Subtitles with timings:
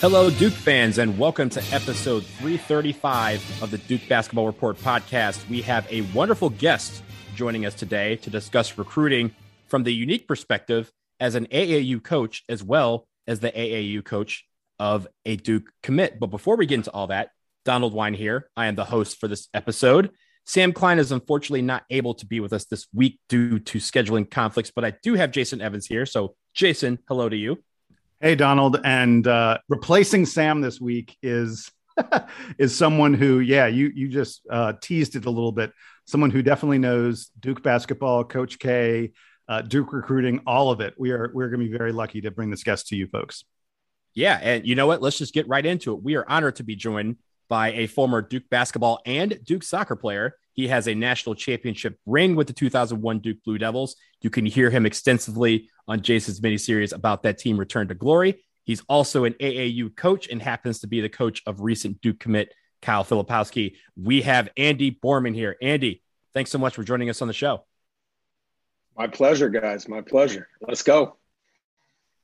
[0.00, 5.48] Hello, Duke fans, and welcome to episode 335 of the Duke Basketball Report podcast.
[5.48, 7.02] We have a wonderful guest
[7.34, 9.34] joining us today to discuss recruiting
[9.66, 14.44] from the unique perspective as an AAU coach, as well as the AAU coach
[14.78, 16.20] of a Duke commit.
[16.20, 17.30] But before we get into all that,
[17.64, 18.48] Donald Wine here.
[18.56, 20.12] I am the host for this episode.
[20.46, 24.30] Sam Klein is unfortunately not able to be with us this week due to scheduling
[24.30, 26.06] conflicts, but I do have Jason Evans here.
[26.06, 27.58] So, Jason, hello to you.
[28.20, 31.70] Hey, Donald, and uh, replacing Sam this week is
[32.58, 35.72] is someone who, yeah, you you just uh, teased it a little bit.
[36.04, 39.12] Someone who definitely knows Duke basketball, Coach K,
[39.48, 40.94] uh, Duke recruiting, all of it.
[40.98, 43.44] We are we're going to be very lucky to bring this guest to you, folks.
[44.14, 45.00] Yeah, and you know what?
[45.00, 46.02] Let's just get right into it.
[46.02, 50.34] We are honored to be joined by a former Duke basketball and Duke soccer player.
[50.58, 53.94] He has a national championship ring with the 2001 Duke Blue Devils.
[54.22, 58.44] You can hear him extensively on Jason's miniseries about that team return to glory.
[58.64, 62.52] He's also an AAU coach and happens to be the coach of recent Duke commit
[62.82, 63.76] Kyle Filipowski.
[63.96, 65.54] We have Andy Borman here.
[65.62, 66.02] Andy,
[66.34, 67.64] thanks so much for joining us on the show.
[68.96, 69.88] My pleasure, guys.
[69.88, 70.48] My pleasure.
[70.60, 71.18] Let's go.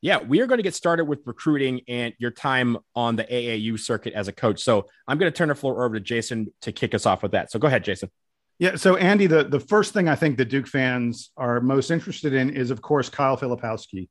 [0.01, 3.79] Yeah, we are going to get started with recruiting and your time on the AAU
[3.79, 4.61] circuit as a coach.
[4.61, 7.31] So I'm going to turn the floor over to Jason to kick us off with
[7.31, 7.53] that.
[7.53, 8.11] So go ahead, Jason.
[8.59, 8.77] Yeah.
[8.77, 12.51] So Andy, the, the first thing I think the Duke fans are most interested in
[12.51, 14.09] is, of course, Kyle Filipowski,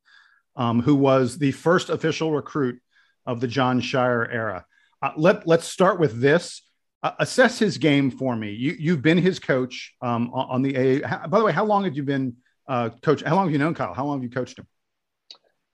[0.55, 2.80] um, who was the first official recruit
[3.25, 4.66] of the Jon Scheyer era.
[5.02, 6.61] Uh, let Let's start with this.
[7.02, 8.52] Uh, assess his game for me.
[8.52, 11.00] You you've been his coach um, on the A.
[11.28, 13.22] By the way, how long have you been uh, coach?
[13.22, 13.94] How long have you known Kyle?
[13.94, 14.67] How long have you coached him?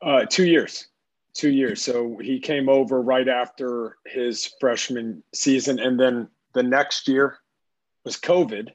[0.01, 0.87] Uh, two years,
[1.33, 1.83] two years.
[1.83, 7.37] So he came over right after his freshman season, and then the next year
[8.03, 8.69] was COVID.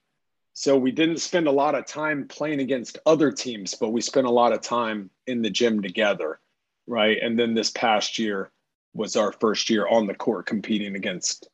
[0.52, 4.26] So we didn't spend a lot of time playing against other teams, but we spent
[4.26, 6.38] a lot of time in the gym together,
[6.86, 7.18] right?
[7.20, 8.52] And then this past year
[8.94, 11.48] was our first year on the court competing against,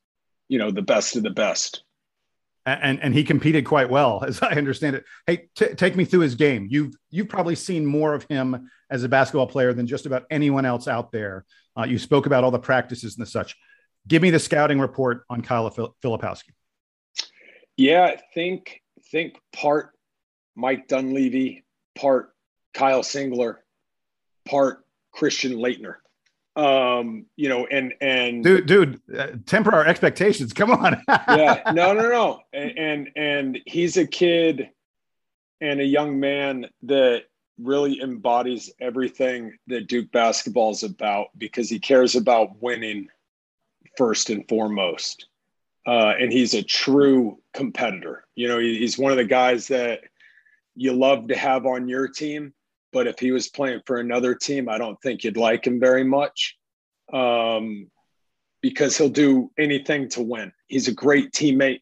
[0.49, 1.83] you know, the best of the best
[2.67, 5.05] and and he competed quite well, as I understand it.
[5.27, 6.67] Hey, t- take me through his game.
[6.71, 10.65] You've you've probably seen more of him as a basketball player than just about anyone
[10.65, 11.45] else out there.
[11.79, 13.57] Uh, you spoke about all the practices and the such.
[14.09, 16.51] Give me the scouting report on Kyle Filipowski.
[17.81, 19.93] Yeah, think think part
[20.55, 21.65] Mike Dunleavy,
[21.99, 22.35] part
[22.75, 23.57] Kyle Singler,
[24.47, 25.97] part Christian Laettner
[26.57, 30.53] um you know and and dude dude uh, temper our expectations.
[30.53, 31.01] Come on.
[31.09, 32.41] Yeah no no no.
[32.53, 34.69] And, and and he's a kid
[35.61, 37.23] and a young man that
[37.59, 43.09] really embodies everything that duke basketball is about because he cares about winning
[43.97, 45.30] first and foremost
[45.87, 50.01] uh, and he's a true competitor you know he's one of the guys that
[50.75, 52.53] you love to have on your team
[52.93, 56.05] but if he was playing for another team, I don't think you'd like him very
[56.05, 56.57] much
[57.13, 57.89] um,
[58.63, 60.53] because he'll do anything to win.
[60.67, 61.81] He's a great teammate.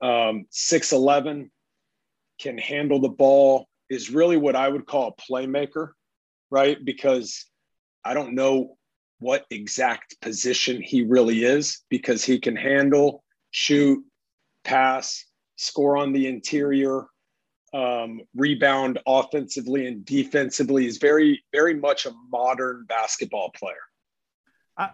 [0.00, 1.50] Um, 6'11,
[2.40, 5.90] can handle the ball, is really what I would call a playmaker,
[6.50, 6.82] right?
[6.82, 7.46] Because
[8.04, 8.76] I don't know
[9.18, 14.04] what exact position he really is because he can handle, shoot,
[14.64, 15.24] pass,
[15.56, 17.04] score on the interior,
[17.72, 20.84] um, rebound offensively and defensively.
[20.84, 23.74] He's very, very much a modern basketball player.
[24.76, 24.88] Uh,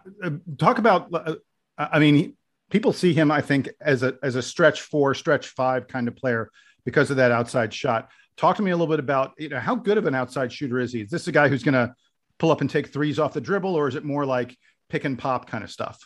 [0.59, 1.37] talk about, uh,
[1.77, 2.37] I mean,
[2.71, 6.17] people see him, I think, as a as a stretch four, stretch five kind of
[6.17, 6.51] player
[6.85, 8.09] because of that outside shot.
[8.37, 10.81] Talk to me a little bit about you know how good of an outside shooter
[10.81, 11.03] is he?
[11.03, 11.95] Is this a guy who's going to
[12.41, 14.57] pull up and take threes off the dribble, or is it more like
[14.89, 16.01] pick and pop kind of stuff?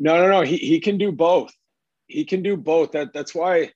[0.00, 0.40] No, no, no.
[0.40, 1.52] He he can do both.
[2.08, 2.90] He can do both.
[2.92, 3.70] That that's why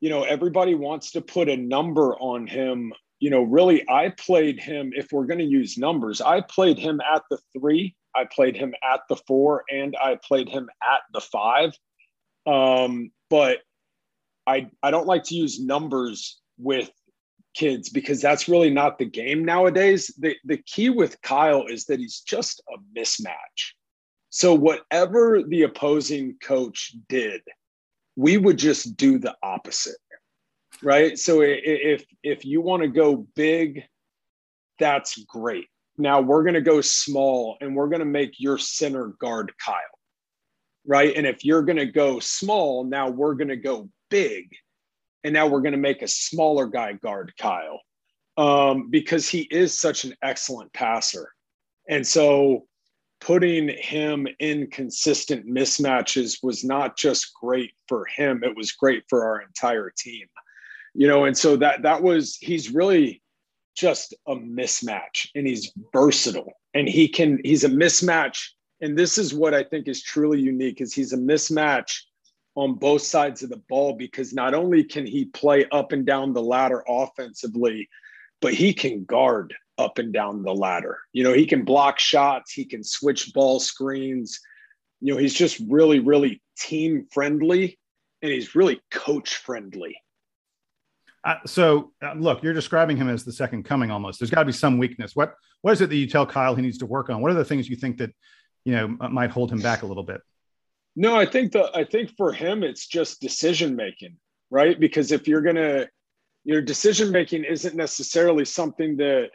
[0.00, 2.92] you know, everybody wants to put a number on him.
[3.20, 7.00] You know, really, I played him, if we're going to use numbers, I played him
[7.00, 11.20] at the three, I played him at the four, and I played him at the
[11.20, 11.72] five.
[12.46, 13.58] Um, but
[14.46, 16.90] I, I don't like to use numbers with
[17.54, 20.14] kids because that's really not the game nowadays.
[20.18, 23.72] The, the key with Kyle is that he's just a mismatch.
[24.30, 27.40] So, whatever the opposing coach did,
[28.16, 29.96] we would just do the opposite
[30.82, 33.82] right so if if you want to go big
[34.78, 35.66] that's great
[35.96, 39.76] now we're going to go small and we're going to make your center guard kyle
[40.86, 44.48] right and if you're going to go small now we're going to go big
[45.24, 47.80] and now we're going to make a smaller guy guard kyle
[48.36, 51.32] um, because he is such an excellent passer.
[51.88, 52.66] And so
[53.20, 59.24] putting him in consistent mismatches was not just great for him it was great for
[59.24, 60.26] our entire team.
[60.94, 63.22] You know and so that that was he's really
[63.76, 68.46] just a mismatch and he's versatile and he can he's a mismatch
[68.80, 72.02] and this is what I think is truly unique is he's a mismatch
[72.58, 76.32] on both sides of the ball because not only can he play up and down
[76.32, 77.88] the ladder offensively
[78.40, 80.98] but he can guard up and down the ladder.
[81.12, 84.40] You know, he can block shots, he can switch ball screens.
[85.00, 87.78] You know, he's just really really team friendly
[88.22, 89.96] and he's really coach friendly.
[91.24, 94.18] Uh, so uh, look, you're describing him as the second coming almost.
[94.18, 95.14] There's got to be some weakness.
[95.14, 97.20] What what is it that you tell Kyle he needs to work on?
[97.20, 98.10] What are the things you think that
[98.64, 100.20] you know might hold him back a little bit?
[101.00, 104.16] No, I think the I think for him it's just decision making,
[104.50, 104.78] right?
[104.80, 105.86] Because if you're gonna
[106.42, 109.30] your decision making isn't necessarily something that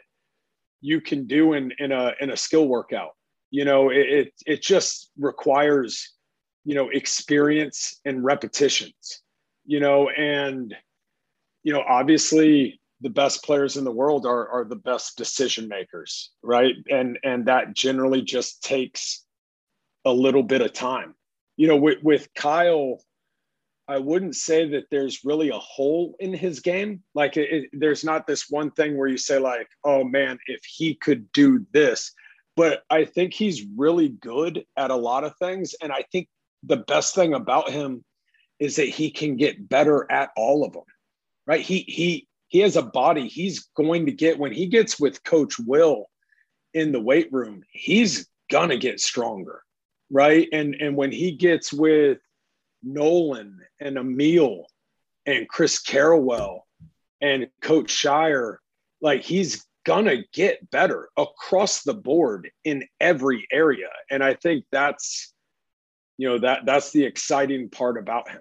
[0.82, 3.12] you can do in in a in a skill workout.
[3.50, 6.12] You know, it it, it just requires
[6.66, 9.22] you know experience and repetitions.
[9.64, 10.74] You know, and
[11.62, 16.30] you know, obviously the best players in the world are are the best decision makers,
[16.42, 16.74] right?
[16.90, 19.24] And and that generally just takes
[20.04, 21.14] a little bit of time.
[21.56, 23.00] You know, with, with Kyle,
[23.86, 27.02] I wouldn't say that there's really a hole in his game.
[27.14, 30.60] Like it, it, there's not this one thing where you say like, "Oh man, if
[30.64, 32.12] he could do this."
[32.56, 36.28] But I think he's really good at a lot of things and I think
[36.62, 38.04] the best thing about him
[38.60, 40.84] is that he can get better at all of them
[41.46, 41.60] right?
[41.60, 43.28] He he he has a body.
[43.28, 46.06] He's going to get when he gets with Coach Will
[46.72, 49.62] in the weight room, he's gonna get stronger,
[50.10, 50.48] right?
[50.52, 52.18] And and when he gets with
[52.82, 54.66] Nolan and Amile
[55.26, 56.60] and Chris Carrawell
[57.20, 58.56] and Coach Scheyer,
[59.00, 63.90] like he's gonna get better across the board in every area.
[64.10, 65.32] And I think that's
[66.16, 68.40] you know that that's the exciting part about him.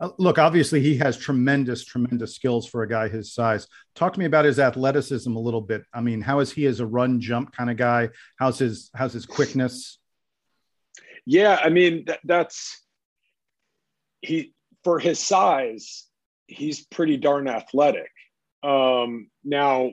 [0.00, 3.68] Uh, look, obviously, he has tremendous, tremendous skills for a guy his size.
[3.94, 5.84] Talk to me about his athleticism a little bit.
[5.94, 8.08] I mean, how is he as a run jump kind of guy?
[8.36, 9.98] How's his how's his quickness?
[11.26, 12.82] Yeah, I mean that, that's
[14.20, 14.52] he
[14.84, 16.06] for his size,
[16.46, 18.10] he's pretty darn athletic.
[18.62, 19.92] Um, now,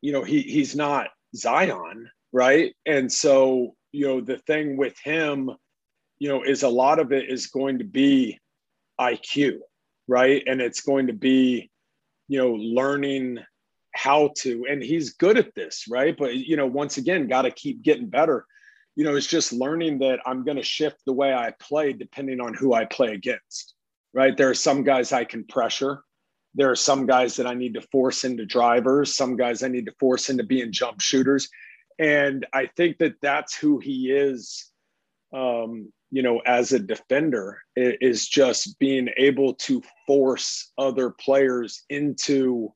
[0.00, 2.74] you know, he he's not Zion, right?
[2.86, 5.50] And so, you know, the thing with him,
[6.18, 8.38] you know, is a lot of it is going to be
[9.00, 9.58] IQ,
[10.08, 10.42] right?
[10.46, 11.70] And it's going to be,
[12.28, 13.38] you know, learning
[13.94, 16.16] how to, and he's good at this, right?
[16.16, 18.46] But, you know, once again, got to keep getting better.
[18.96, 22.40] You know, it's just learning that I'm going to shift the way I play depending
[22.40, 23.74] on who I play against,
[24.12, 24.36] right?
[24.36, 26.02] There are some guys I can pressure.
[26.54, 29.86] There are some guys that I need to force into drivers, some guys I need
[29.86, 31.48] to force into being jump shooters.
[31.98, 34.72] And I think that that's who he is
[35.34, 42.72] um, you know, as a defender is just being able to force other players into,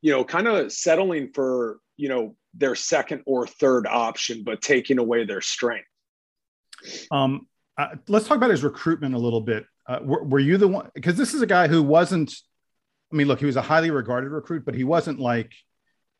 [0.00, 4.98] you know, kind of settling for, you know, their second or third option, but taking
[4.98, 5.86] away their strength.
[7.12, 7.46] Um,
[7.78, 9.64] uh, let's talk about his recruitment a little bit.
[9.86, 10.90] Uh, were, were you the one?
[10.96, 12.34] Because this is a guy who wasn't.
[13.12, 15.52] I mean, look, he was a highly regarded recruit, but he wasn't like,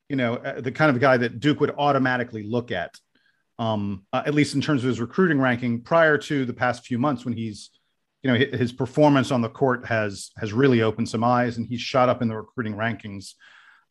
[0.09, 2.95] you know, uh, the kind of guy that Duke would automatically look at
[3.59, 6.99] um, uh, at least in terms of his recruiting ranking prior to the past few
[6.99, 7.71] months when he's
[8.23, 11.81] you know his performance on the court has has really opened some eyes and he's
[11.81, 13.33] shot up in the recruiting rankings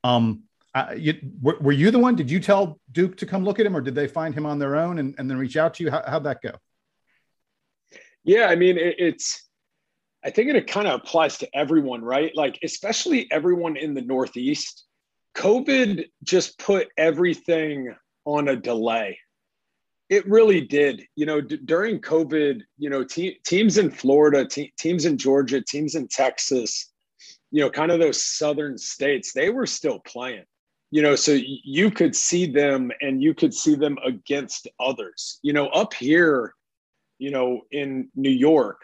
[0.05, 0.43] um,
[0.73, 2.15] uh, you, were, were, you the one?
[2.15, 4.57] Did you tell duke to come look at him or did they find him on
[4.57, 5.91] their own and, and then reach out to you?
[5.91, 6.51] How, how'd that go?
[8.23, 9.49] Yeah i mean it, it's
[10.23, 12.31] i think it kind of applies to everyone right?
[12.35, 14.85] Like especially everyone in the northeast.
[15.35, 19.17] Covid just put everything on a delay.
[20.09, 21.03] It really did.
[21.15, 25.61] You know, d- during COVID, you know, te- teams in Florida, te- teams in Georgia,
[25.61, 26.91] teams in Texas,
[27.49, 30.43] you know, kind of those southern states, they were still playing.
[30.91, 35.39] You know, so you could see them and you could see them against others.
[35.41, 36.53] You know, up here,
[37.17, 38.81] you know, in New York,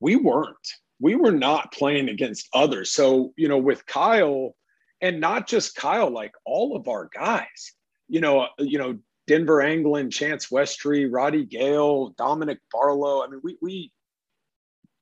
[0.00, 0.56] we weren't.
[1.00, 2.90] We were not playing against others.
[2.90, 4.54] So, you know, with Kyle,
[5.00, 7.72] and not just Kyle, like all of our guys,
[8.08, 13.22] you know, uh, you know, Denver Anglin, Chance Westry, Roddy Gayle Dominick Barlow.
[13.22, 13.92] I mean, we we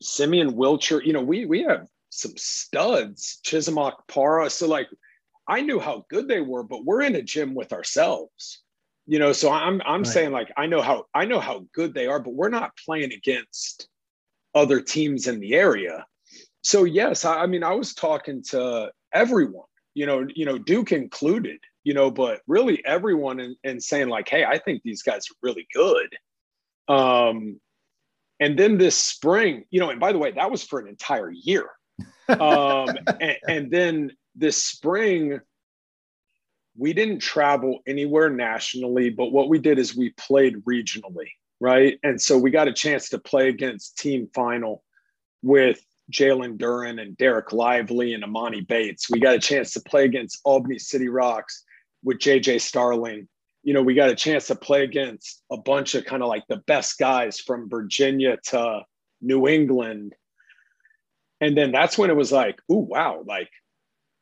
[0.03, 4.89] Simeon Wilcher, you know, we we have some studs, Chisom Okpara So like
[5.49, 8.63] I knew how good they were, but we're in a gym with ourselves.
[9.07, 10.07] You know, so I'm I'm right.
[10.07, 13.13] saying like I know how I know how good they are, but we're not playing
[13.13, 13.89] against
[14.55, 16.05] other teams in the area.
[16.63, 20.93] So yes, I, I mean I was talking to everyone, you know, you know, Duke
[20.93, 25.37] included you know, but really everyone and, saying like, hey, I think these guys are
[25.41, 26.15] really good.
[26.87, 27.61] Um,
[28.41, 31.31] and then this spring, you know, and by the way, that was for an entire
[31.31, 31.67] year.
[32.29, 32.91] Um,
[33.23, 35.41] and, and then this spring,
[36.77, 41.29] we didn't travel anywhere nationally, but what we did is we played regionally,
[41.61, 41.99] right?
[42.03, 44.85] And so we got a chance to play against team final
[45.43, 45.81] with
[46.13, 49.11] Jalen Duren and Dereck Lively and Emoni Bates.
[49.11, 51.65] We got a chance to play against Albany City Rocks
[52.03, 53.29] with JJ Starling.
[53.65, 56.45] You know, we got a chance to play against a bunch of kind of like
[56.49, 58.83] the best guys from Virginia to
[59.21, 60.15] New England.
[61.41, 63.51] And then that's when it was like, oh, wow, like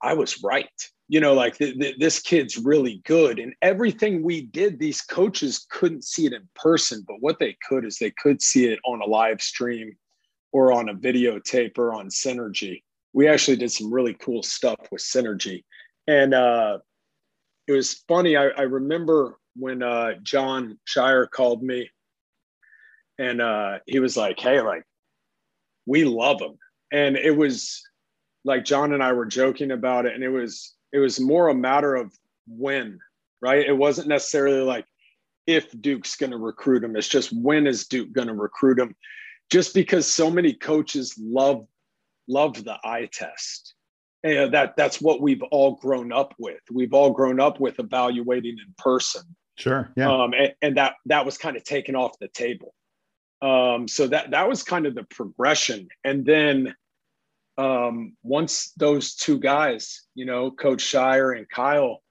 [0.02, 0.70] I was right.
[1.08, 3.38] You know, like th- th- this kid's really good.
[3.38, 7.84] And everything we did, these coaches couldn't see it in person, but what they could
[7.84, 9.96] is they could see it on a live stream
[10.52, 12.82] or on a videotape or on Synergy.
[13.12, 15.64] We actually did some really cool stuff with Synergy.
[16.06, 16.78] And uh,
[17.66, 18.36] it was funny.
[18.36, 21.88] I, I remember when uh, Jon Scheyer called me
[23.18, 24.82] and uh, he was like, Hey, like,
[25.86, 26.58] we love him.
[26.92, 27.82] And it was
[28.46, 30.14] like John and I were joking about it.
[30.14, 32.12] And it was, it was more a matter of
[32.48, 32.98] when,
[33.42, 33.66] right?
[33.66, 34.86] It wasn't necessarily like
[35.46, 36.96] if Duke's going to recruit him.
[36.96, 38.94] It's just when is Duke going to recruit him?
[39.50, 41.66] just because so many coaches love
[42.28, 43.74] love the eye test.
[44.24, 46.60] And that that's what we've all grown up with.
[46.72, 49.22] We've all grown up with evaluating in person.
[49.56, 49.90] Sure.
[49.96, 50.12] Yeah.
[50.12, 52.74] Um, and, and that that was kind of taken off the table.
[53.42, 55.88] Um, so that that was kind of the progression.
[56.02, 56.74] And then
[57.58, 62.02] um, once those two guys, you know, Coach Scheyer and Kyle,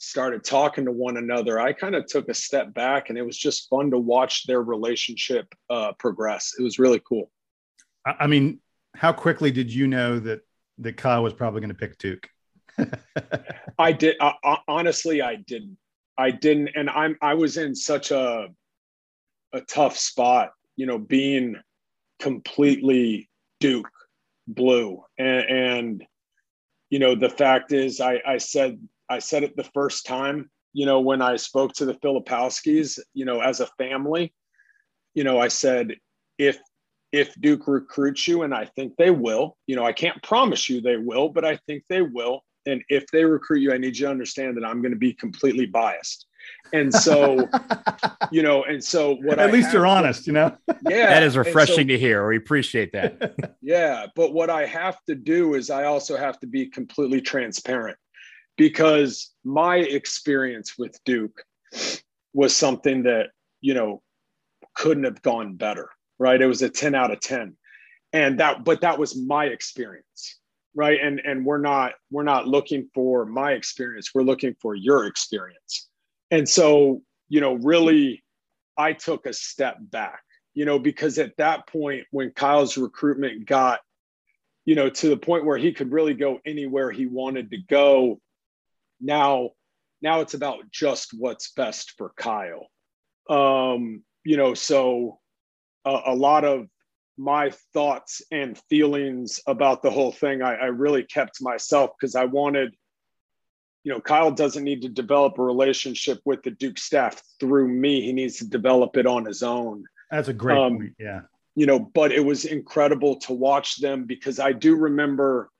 [0.00, 3.36] started talking to one another, I kind of took a step back and it was
[3.36, 6.54] just fun to watch their relationship uh, progress.
[6.58, 7.30] It was really cool.
[8.04, 8.60] I mean,
[8.96, 10.40] how quickly did you know that
[10.78, 12.28] that Kyle was probably going to pick Duke?
[13.78, 14.16] I did.
[14.20, 15.76] I, honestly, I didn't.
[16.16, 17.16] I didn't, and I'm.
[17.20, 18.48] I was in such a
[19.52, 21.56] a tough spot, you know, being
[22.20, 23.28] completely
[23.60, 23.90] Duke
[24.54, 26.04] blue, and, and
[26.90, 28.78] you know, the fact is, I, I said
[29.08, 33.24] I said it the first time, you know, when I spoke to the Filipowskis, you
[33.24, 34.32] know, as a family,
[35.14, 35.96] you know, I said,
[36.38, 36.58] if
[37.12, 40.80] if Duke recruits you, and I think they will, you know, I can't promise you
[40.80, 42.44] they will, but I think they will.
[42.66, 45.14] And if they recruit you, I need you to understand that I'm going to be
[45.14, 46.26] completely biased.
[46.72, 47.48] And so,
[48.30, 50.56] you know, and so what I at I least you're honest, you know?
[50.88, 51.06] Yeah.
[51.10, 52.26] That is refreshing so, to hear.
[52.28, 53.56] We appreciate that.
[53.62, 54.06] yeah.
[54.14, 57.96] But what I have to do is I also have to be completely transparent
[58.56, 61.42] because my experience with Duke
[62.32, 63.30] was something that,
[63.60, 64.02] you know,
[64.74, 66.40] couldn't have gone better, right?
[66.40, 67.56] It was a 10 out of 10.
[68.12, 70.40] And that, but that was my experience,
[70.74, 70.98] right?
[71.00, 75.89] And and we're not we're not looking for my experience, we're looking for your experience.
[76.30, 78.22] And so, you know, really
[78.76, 80.22] I took a step back,
[80.54, 83.80] you know, because at that point when Kyle's recruitment got
[84.66, 88.20] you know to the point where he could really go anywhere he wanted to go
[89.00, 89.50] now
[90.02, 92.66] now it's about just what's best for Kyle.
[93.28, 95.18] Um, you know, so
[95.84, 96.66] a, a, lot of
[97.16, 102.24] my thoughts and feelings about the whole thing, I, I really kept myself because I
[102.24, 102.74] wanted,
[103.82, 108.02] you know, Kyle doesn't need to develop a relationship with the Duke staff through me.
[108.02, 109.84] He needs to develop it on his own.
[110.10, 110.94] That's a great um, point.
[110.98, 111.22] Yeah.
[111.54, 115.50] You know, but it was incredible to watch them because I do remember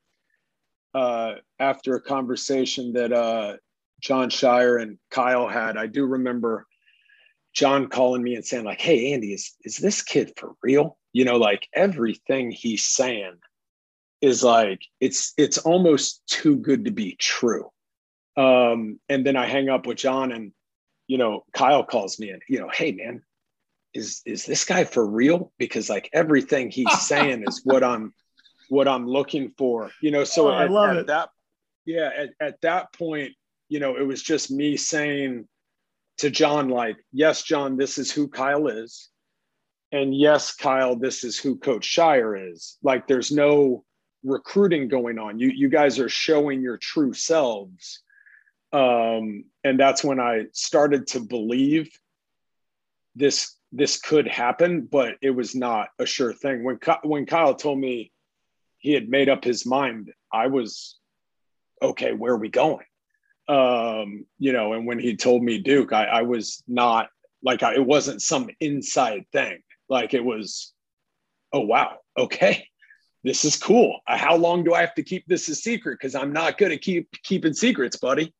[0.95, 3.57] uh, after a conversation that uh,
[4.01, 6.67] Jon Scheyer and Kyle had, I do remember
[7.53, 10.97] John calling me and saying, like, hey, Andy, is, is this kid for real?
[11.13, 13.39] You know, like everything he's saying
[14.21, 17.71] is like it's it's almost too good to be true.
[18.41, 20.53] Um, and then I hang up with John and
[21.11, 23.23] you know, Kyle calls me and, you know, hey man,
[23.93, 25.53] is is this guy for real?
[25.59, 28.15] Because like everything he's saying is what I'm
[28.69, 29.91] what I'm looking for.
[30.01, 31.07] You know, so oh, at, I love at it.
[31.09, 31.31] that
[31.85, 33.33] yeah, at, at that point,
[33.69, 35.49] you know, it was just me saying
[36.19, 39.09] to john like, yes, john this is who Kyle is.
[39.91, 42.79] And yes, Kyle, this is who Coach Scheyer is.
[42.85, 43.85] Like there's no
[44.23, 45.41] recruiting going on.
[45.41, 48.03] You you guys are showing your true selves.
[48.73, 51.91] Um, and that's when I started to believe
[53.15, 56.65] this this could happen, but it was not a sure thing.
[56.65, 58.13] When when Kyle told me
[58.81, 60.11] he had made up his mind.
[60.33, 60.99] I was
[61.81, 62.13] okay.
[62.13, 62.85] Where are we going?
[63.49, 67.09] Um, you know, and when he told me Duke, I, I was not
[67.43, 69.61] like I, it wasn't some inside thing.
[69.89, 70.73] Like it was,
[71.53, 72.67] oh wow, okay,
[73.23, 74.01] this is cool.
[74.07, 75.99] How long do I have to keep this a secret?
[76.01, 78.33] Because I'm not good at keep keeping secrets, buddy.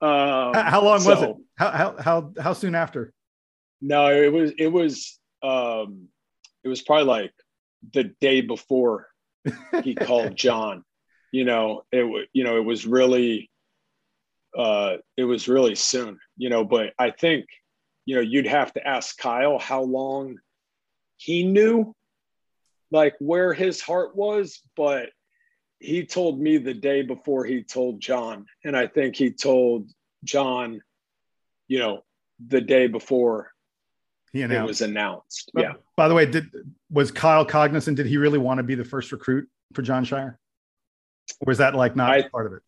[0.00, 1.36] Um, how long so, was it?
[1.56, 3.12] How, how how how soon after?
[3.80, 6.08] No, it was it was um,
[6.62, 7.32] it was probably like
[7.92, 9.08] the day before
[9.82, 10.84] he called John,
[11.32, 13.50] You know, it you know it was really
[14.56, 17.46] uh, it was really soon, you know, but I think,
[18.04, 20.38] you know, you'd have to ask Kyle how long
[21.16, 21.94] he knew
[22.90, 25.10] like where his heart was, but
[25.84, 28.46] he told me the day before he told John.
[28.64, 29.90] And I think he told
[30.24, 30.80] John,
[31.68, 32.04] you know,
[32.44, 33.52] the day before
[34.32, 34.64] he announced.
[34.64, 35.50] it was announced.
[35.54, 35.72] But, yeah.
[35.96, 36.50] By the way, did
[36.90, 37.96] was Kyle cognizant?
[37.96, 40.36] Did he really want to be the first recruit for Jon Scheyer?
[41.40, 42.62] Or was that like not I, part of it?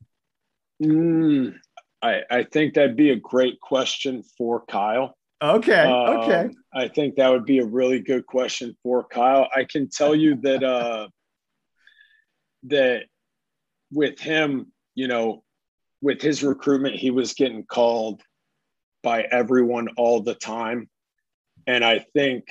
[0.83, 1.55] Mm,
[2.03, 5.17] I, I think that'd be a great question for Kyle.
[5.43, 5.81] Okay.
[5.81, 6.49] Um, okay.
[6.73, 9.49] I think that would be a really good question for Kyle.
[9.55, 11.09] I can tell you that uh,
[12.67, 13.05] that
[13.91, 15.43] with him, you know,
[16.03, 18.23] with his recruitment, he was getting called
[19.03, 20.89] by everyone all the time.
[21.67, 22.45] And I think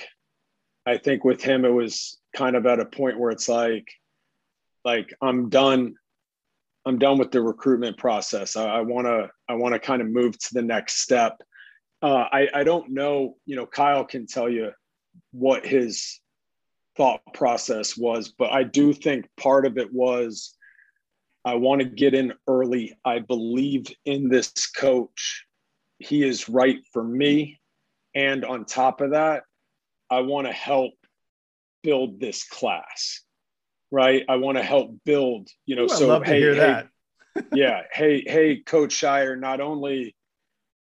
[0.86, 3.88] I think with him it was kind of at a point where it's like
[4.84, 5.94] like I'm done
[6.86, 8.54] I'm done with the recruitment process.
[8.56, 11.36] I want to I want to kind of move to the next step.
[12.02, 13.36] Uh, I I don't know.
[13.44, 14.70] You know, Kyle can tell you
[15.32, 16.20] what his
[16.96, 20.54] thought process was, but I do think part of it was
[21.44, 22.96] I want to get in early.
[23.04, 25.44] I believe in this coach.
[25.98, 27.60] He is right for me.
[28.14, 29.44] And on top of that,
[30.10, 30.94] I want to help
[31.82, 33.22] build this class
[33.90, 34.24] right?
[34.28, 35.84] I want to help build, you know.
[35.84, 36.82] Ooh, so hey, hey
[37.52, 40.14] yeah, hey, hey, Coach Scheyer, Not only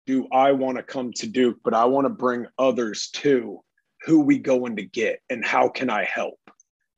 [0.05, 3.61] do I want to come to Duke, but I want to bring others too.
[4.05, 6.39] Who we going to get, and how can I help?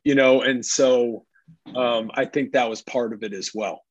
[0.03, 1.25] You know, and so
[1.75, 3.81] um, I think that was part of it as well.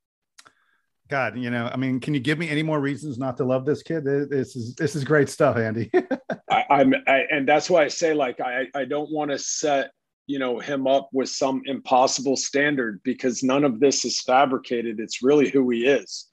[1.08, 3.66] God, you know, I mean, can you give me any more reasons not to love
[3.66, 4.04] this kid?
[4.04, 5.90] This is this is great stuff, Andy.
[6.50, 9.90] I, I'm, I, and that's why I say, like, I I don't want to set
[10.26, 15.22] you know him up with some impossible standard because none of this is fabricated it's
[15.22, 16.28] really who he is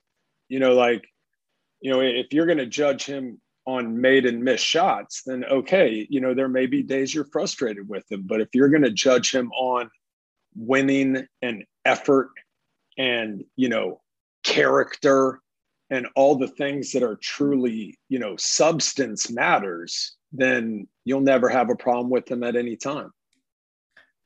[0.48, 1.04] you know like
[1.82, 6.08] you know if you're going to judge him on made and missed shots then okay
[6.10, 8.92] you know there may be days you're frustrated with him but if you're going to
[8.92, 9.90] judge him on
[10.56, 12.32] winning and effort
[12.98, 14.02] and you know
[14.44, 15.40] character
[15.92, 21.70] and all the things that are truly you know substance matters then you'll never have
[21.70, 23.12] a problem with him at any time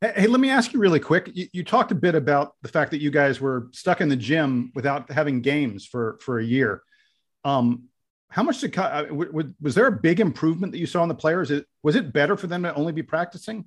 [0.02, 1.32] Hey, let me ask you really quick.
[1.34, 4.18] You, you, talked a bit about the fact that you guys were stuck in the
[4.18, 6.84] gym without having games for for a year.
[7.46, 7.84] Um,
[8.34, 11.52] how much did uh, was there a big improvement that you saw in the players?
[11.84, 13.66] Was it better for them to only be practicing?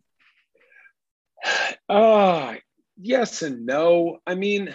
[1.88, 2.54] Uh
[3.00, 4.18] yes and no.
[4.26, 4.74] I mean,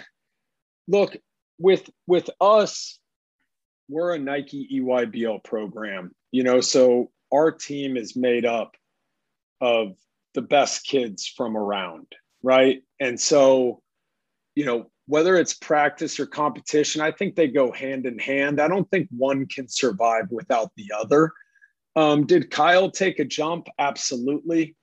[0.88, 1.14] look
[1.58, 2.98] with with us,
[3.88, 8.74] we're a Nike EYBL program, you know, so our team is made up
[9.60, 9.96] of
[10.32, 12.06] the best kids from around,
[12.42, 12.82] right?
[12.98, 13.82] And so,
[14.54, 18.58] you know, whether it's practice or competition, I think they go hand in hand.
[18.58, 21.32] I don't think one can survive without the other.
[21.96, 23.68] Um, did Kyle take a jump?
[23.78, 24.74] Absolutely.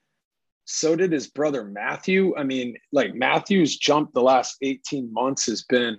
[0.65, 2.35] So did his brother Matthew.
[2.37, 5.97] I mean, like Matthew's jump the last 18 months has been,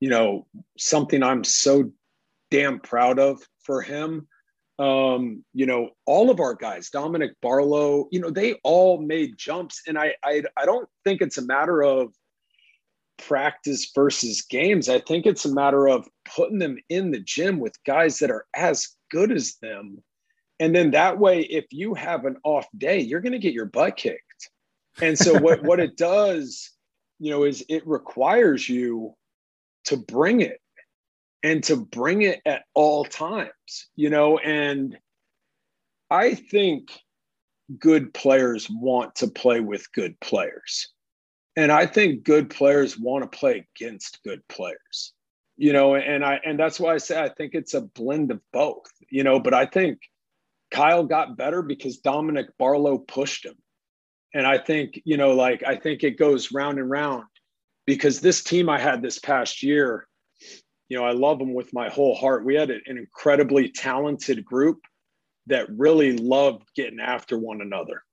[0.00, 1.92] you know, something I'm so
[2.50, 4.26] damn proud of for him
[4.78, 9.82] um, you know, all of our guys, Dominick Barlow, you know, they all made jumps.
[9.88, 12.12] And I, I, I don't think it's a matter of
[13.18, 14.88] practice versus games.
[14.88, 18.46] I think it's a matter of putting them in the gym with guys that are
[18.54, 20.02] as good as them.
[20.60, 23.66] And then that way, if you have an off day, you're going to get your
[23.66, 24.50] butt kicked.
[25.00, 26.70] And so what, what it does,
[27.18, 29.14] you know, is it requires you
[29.84, 30.60] to bring it
[31.42, 34.98] and to bring it at all times, you know, and
[36.10, 36.90] I think
[37.78, 40.88] good players want to play with good players.
[41.58, 45.12] And I think good players want to play against good players.
[45.56, 48.40] You know, and I and that's why I say I think it's a blend of
[48.52, 49.98] both, you know, but I think
[50.70, 53.56] Kyle got better because Dominick Barlow pushed him.
[54.34, 57.24] And I think, you know, like I think it goes round and round
[57.86, 60.06] because this team I had this past year,
[60.88, 62.44] you know, I love them with my whole heart.
[62.44, 64.78] We had an incredibly talented group
[65.48, 68.04] that really loved getting after one another.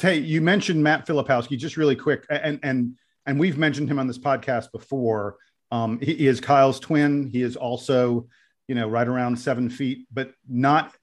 [0.00, 4.06] Hey, you mentioned Matt Filipowski just really quick, and and and we've mentioned him on
[4.06, 5.36] this podcast before.
[5.70, 7.28] Um, he, he is Kyle's twin.
[7.28, 8.26] He is also,
[8.66, 10.94] you know, right around seven feet, but not.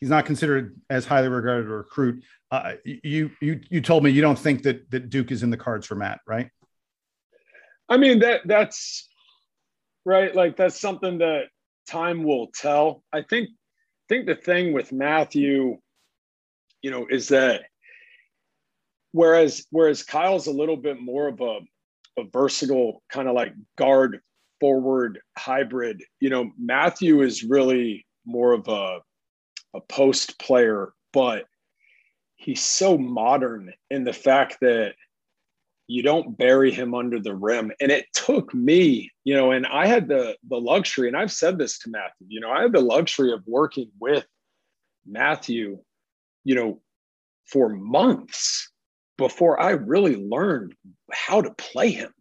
[0.00, 2.24] He's not considered as highly regarded a recruit.
[2.50, 5.56] Uh, you you you told me you don't think that that Duke is in the
[5.56, 6.50] cards for Matt, right?
[7.88, 9.08] I mean that that's
[10.04, 10.34] right?
[10.34, 11.44] Like that's something that
[11.88, 13.02] time will tell.
[13.12, 15.78] I think I think the thing with Matthew,
[16.82, 17.62] you know, is that
[19.12, 21.60] whereas whereas Kyle's a little bit more of a,
[22.18, 24.20] a versatile kind of like guard
[24.60, 26.02] forward hybrid.
[26.20, 29.00] You know, Matthew is really more of a
[29.74, 31.44] a post player, but
[32.36, 34.94] he's so modern in the fact that
[35.86, 37.72] you don't bury him under the rim.
[37.80, 41.58] And it took me, you know, and I had the the luxury, and I've said
[41.58, 44.26] this to Matthew, you know, I had the luxury of working with
[45.06, 45.78] Matthew,
[46.44, 46.80] you know,
[47.46, 48.71] for months
[49.18, 50.74] before I really learned
[51.12, 52.12] how to play him.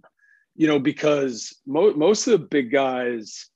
[0.55, 3.49] You know, because mo- most of the big guys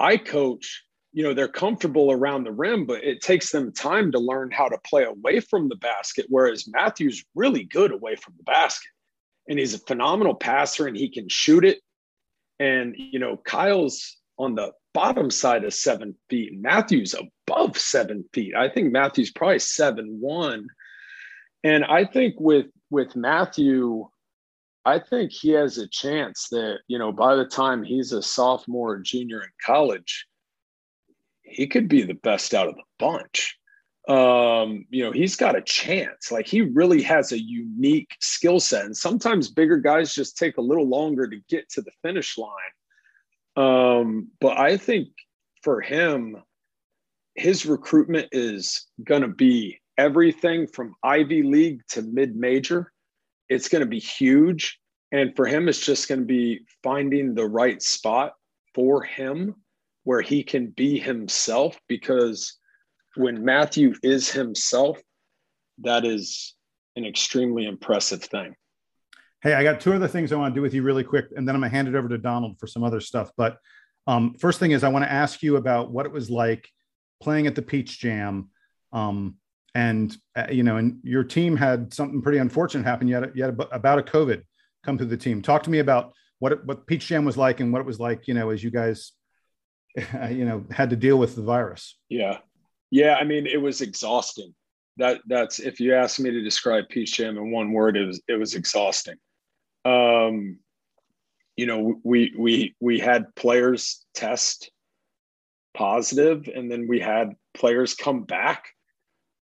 [0.00, 4.18] I coach you know they're comfortable around the rim but it takes them time to
[4.18, 8.44] learn how to play away from the basket whereas matthew's really good away from the
[8.44, 8.90] basket.
[9.48, 11.80] And he's a phenomenal passer and he can shoot it.
[12.58, 16.52] And you know kyle's on the bottom side of seven feet.
[16.54, 18.54] Matthew's above seven feet.
[18.54, 20.68] I think matthew's probably seven one
[21.68, 24.06] and i think with with matthew
[24.84, 28.92] i think he has a chance that you know by the time he's a sophomore
[28.92, 30.26] or junior in college
[31.50, 33.56] he could be the best out of the bunch.
[34.08, 36.32] Um, you know, he's got a chance.
[36.32, 38.86] Like he really has a unique skill set.
[38.86, 42.52] And sometimes bigger guys just take a little longer to get to the finish line.
[43.56, 45.08] Um, but I think
[45.62, 46.36] for him,
[47.34, 52.92] his recruitment is going to be everything from Ivy League to mid major.
[53.48, 54.78] It's going to be huge.
[55.10, 58.34] And for him, it's just going to be finding the right spot
[58.74, 59.56] for him
[60.04, 62.56] where he can be himself because
[63.16, 64.98] when Matthew is himself,
[65.82, 66.54] that is
[66.96, 68.54] an extremely impressive thing.
[69.42, 71.46] Hey, I got two other things I want to do with you really quick, and
[71.46, 73.30] then I'm gonna hand it over to Donald for some other stuff.
[73.36, 73.58] But
[74.06, 76.68] um, first thing is, I want to ask you about what it was like
[77.20, 78.50] playing at the Peach Jam,
[78.92, 79.36] um,
[79.78, 83.06] and uh, you know, and your team had something pretty unfortunate happen.
[83.06, 84.42] Yet, yet about a COVID
[84.84, 85.42] come through the team.
[85.42, 88.00] Talk to me about what it, what Peach Jam was like and what it was
[88.00, 89.12] like, you know, as you guys
[90.30, 92.38] you know had to deal with the virus yeah
[92.90, 94.54] yeah i mean it was exhausting
[94.96, 98.20] that that's if you ask me to describe peach jam in one word it was
[98.28, 99.16] it was exhausting
[99.84, 100.58] um
[101.56, 104.70] you know we we we had players test
[105.74, 108.68] positive and then we had players come back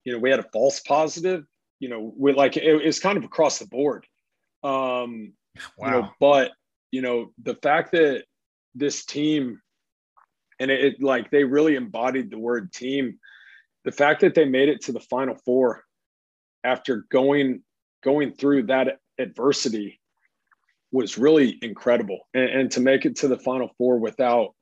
[0.03, 1.45] you know we had a false positive
[1.79, 4.05] you know we like it, it was kind of across the board.
[4.63, 5.33] Um
[5.77, 5.85] wow.
[5.85, 6.51] you know but
[6.91, 8.23] you know the fact that
[8.75, 9.61] this team
[10.59, 13.19] and it, it, like they really embodied the word team
[13.83, 15.83] the fact that they made it to the final four
[16.63, 17.63] after going
[18.03, 19.99] going through that adversity
[20.91, 22.19] was really incredible.
[22.33, 24.53] And, and to make it to the final four without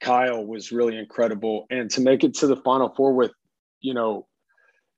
[0.00, 1.66] kyle was really incredible.
[1.70, 3.32] And to make it to the final four with
[3.80, 4.26] you know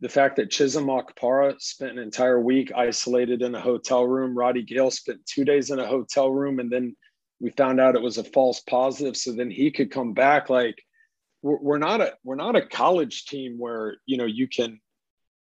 [0.01, 4.37] the fact that Chisom Okpara spent an entire week isolated in a hotel room.
[4.37, 6.95] Roddy Gayle spent two days in a hotel room and then
[7.41, 10.83] we found out it was a false positive so then he could come back like
[11.43, 14.81] we're, we're not a we're not a college team where you know you can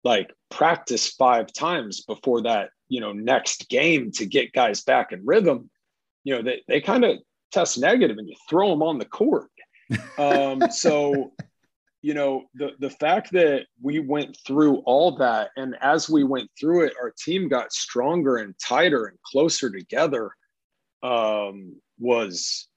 [0.04, 5.26] like practice five times before that you know next game to get guys back in
[5.26, 5.70] rhythm
[6.24, 7.18] you know they, they kind of
[7.52, 9.50] test negative and you throw them on the court
[10.18, 11.34] um, so
[12.04, 16.50] you know the the fact that we went through all that and as we went
[16.60, 20.32] through it our team got stronger and tighter and closer together
[21.02, 22.68] um, was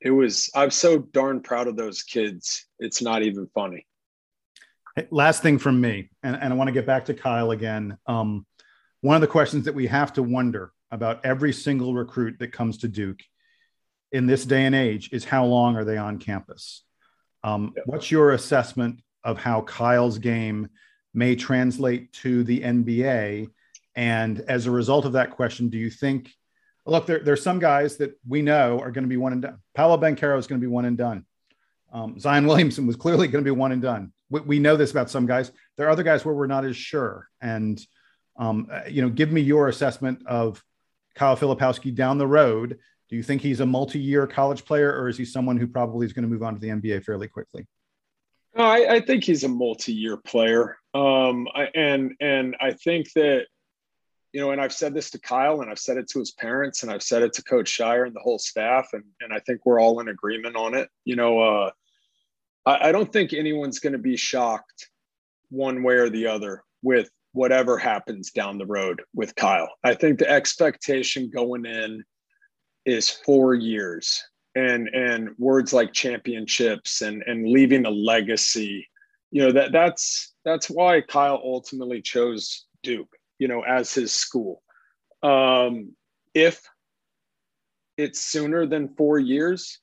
[0.00, 2.66] it was i'm so darn proud of those kids.
[2.78, 3.86] It's not even funny.
[4.96, 7.96] Hey, last thing from me and, and i want to get back to kyle again.
[8.06, 8.46] Um,
[9.02, 12.78] one of the questions that we have to wonder about every single recruit that comes
[12.78, 13.20] to duke
[14.12, 16.84] in this day and age is how long are they on campus
[17.42, 17.82] um, yeah.
[17.86, 20.68] what's your assessment of how kyle's game
[21.14, 23.48] may translate to the nba
[23.96, 26.30] and as a result of that question do you think
[26.86, 29.58] look, there, there's some guys that we know are going to be one and done.
[29.74, 31.24] Paolo Banchero is going to be one and done.
[31.92, 34.12] Um, Zion Williamson was clearly going to be one and done.
[34.28, 35.50] We, we, know this about some guys.
[35.76, 37.28] There are other guys where we're not as sure.
[37.40, 37.80] And,
[38.36, 40.62] um, uh, you know, give me your assessment of
[41.14, 42.78] Kyle Filipowski down the road.
[43.10, 46.12] Do you think he's a multi-year college player, or is he someone who probably is
[46.12, 47.66] going to move on to the NBA fairly quickly?
[48.56, 53.46] I, I think he's a multi-year player, um, I, and and I think that
[54.32, 56.82] you know, and I've said this to Kyle and I've said it to his parents
[56.82, 58.90] and I've said it to Coach Scheyer and the whole staff.
[58.92, 60.88] And, and I think we're all in agreement on it.
[61.04, 61.70] You know, uh,
[62.64, 64.88] I, I don't think anyone's going to be shocked
[65.50, 69.70] one way or the other with whatever happens down the road with Kyle.
[69.82, 72.04] I think the expectation going in
[72.90, 74.22] is four years
[74.54, 78.86] and and words like championships and and leaving a legacy
[79.30, 84.62] you know that that's that's why Kyle ultimately chose Duke you know, as his school.
[85.24, 85.96] Um,
[86.34, 86.62] if
[87.96, 89.80] it's sooner than four years,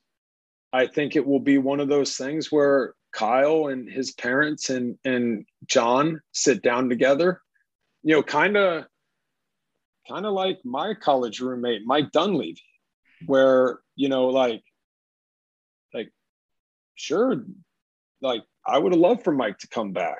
[0.72, 4.96] I think it will be one of those things where Kyle and his parents and
[5.04, 7.42] and John sit down together,
[8.02, 8.84] you know, kind of
[10.08, 12.62] kind of like my college roommate Mike Dunleavy,
[13.26, 14.62] where you know, like,
[15.92, 16.10] like,
[16.94, 17.44] sure,
[18.20, 20.18] like I would have loved for Mike to come back.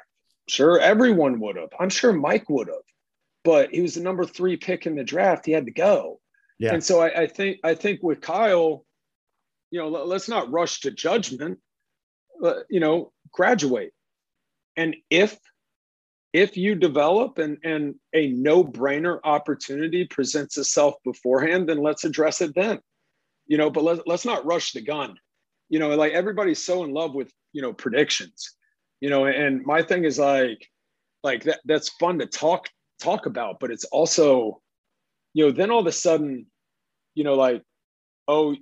[0.48, 1.70] Sure, everyone would have.
[1.78, 2.76] I'm sure Mike would have,
[3.44, 5.46] but he was the number three pick in the draft.
[5.46, 6.20] He had to go.
[6.58, 6.74] Yeah.
[6.74, 8.84] And so I, I think I think with Kyle,
[9.70, 11.58] you know, let, us not rush to judgment.
[12.42, 13.92] Uh, you know, graduate,
[14.76, 15.38] and if
[16.32, 22.40] if you develop and and a no brainer opportunity presents itself beforehand, then let's address
[22.40, 22.80] it then.
[23.48, 25.16] You know, but let's, let's not rush the gun.
[25.68, 28.54] You know, like everybody's so in love with you know predictions
[29.00, 30.68] you know and my thing is like
[31.22, 32.68] like that that's fun to talk
[33.00, 34.60] talk about but it's also
[35.34, 36.46] you know then all of a sudden
[37.14, 37.62] you know like
[38.26, 38.54] oh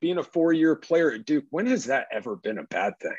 [0.00, 3.12] being a four year player at duke when has that ever been a bad thing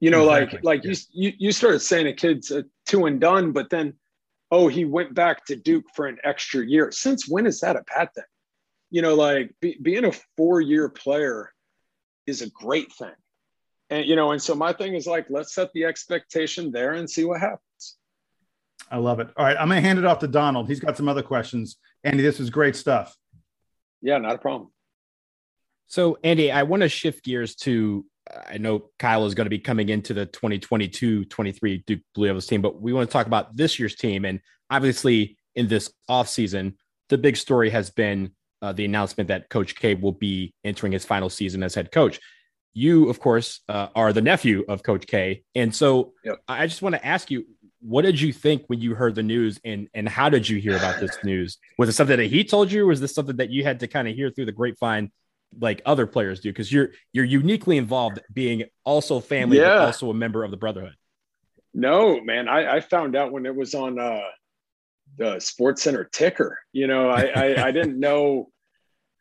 [0.00, 0.58] you know exactly.
[0.62, 0.90] like like yeah.
[1.12, 3.94] you, you you started saying a kid's a two and done but then
[4.50, 7.84] oh he went back to duke for an extra year since when is that a
[7.94, 8.24] bad thing
[8.92, 11.50] you know like be, being a four year player
[12.26, 13.14] is a great thing.
[13.90, 17.10] And you know and so my thing is like let's set the expectation there and
[17.10, 17.96] see what happens.
[18.90, 19.30] I love it.
[19.36, 20.68] All right i'm going to hand it off to donald.
[20.68, 21.78] He's got some other questions.
[22.04, 23.16] Andy this is great stuff.
[24.02, 24.70] Yeah not a problem.
[25.86, 28.04] So andy i want to shift gears to
[28.46, 32.60] i know kyle is going to be coming into the 2022-23 duke blue devils team
[32.60, 34.26] but we want to talk about this year's team.
[34.26, 36.74] And obviously in this offseason
[37.08, 41.04] the big story has been uh, the announcement that coach k will be entering his
[41.04, 42.18] final season as head coach
[42.74, 46.42] you, of course, uh, are the nephew of Coach K, and so yep.
[46.48, 47.46] I just want to ask you,
[47.80, 50.76] what did you think when you heard the news, and and how did you hear
[50.76, 51.58] about this news?
[51.78, 53.88] Was it something that he told you, or was this something that you had to
[53.88, 55.12] kind of hear through the grapevine,
[55.58, 56.50] like other players do?
[56.50, 59.78] Because you're you're uniquely involved, being also family, yeah.
[59.78, 60.96] but also a member of the Brotherhood.
[61.74, 64.20] No, man, I, I found out when it was on uh,
[65.18, 66.58] the Sports Center ticker.
[66.72, 68.51] You know, I, I, I didn't know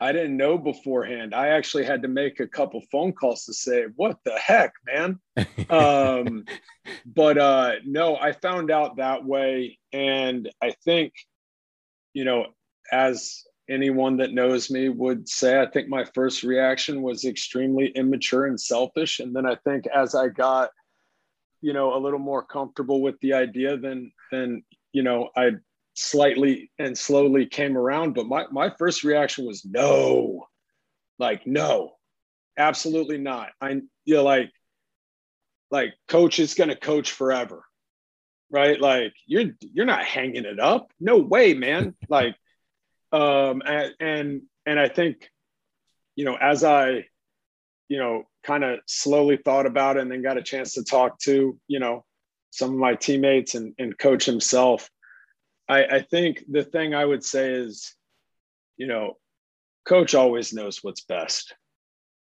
[0.02, 1.36] I didn't know beforehand.
[1.36, 5.20] I actually had to make a couple phone calls to say, "What the heck, man?"
[5.70, 6.44] um,
[7.06, 11.14] but uh, no, I found out that way, and I think,
[12.14, 12.48] you know,
[12.92, 18.48] as anyone that knows me would say, I think my first reaction was extremely immature
[18.48, 20.72] and selfish, and then I think as I got,
[21.62, 25.52] you know, a little more comfortable with the idea, then then you know, I
[25.93, 28.13] slightly and slowly came around.
[28.13, 30.45] But my, my first reaction was no,
[31.19, 31.91] like, no,
[32.58, 33.49] absolutely not.
[33.60, 34.51] I, you know, like,
[35.69, 37.63] like coach is going to coach forever.
[38.49, 38.80] Right.
[38.80, 40.91] Like you're, you're not hanging it up.
[40.99, 41.95] No way, man.
[42.10, 42.36] like,
[43.13, 45.30] um, and, and, and I think,
[46.15, 47.06] you know, as I,
[47.88, 51.19] you know, kind of slowly thought about it and then got a chance to talk
[51.19, 52.04] to, you know,
[52.51, 54.89] some of my teammates and, and coach himself,
[55.71, 57.95] I, I think the thing I would say is,
[58.75, 59.13] you know,
[59.88, 61.55] coach always knows what's best,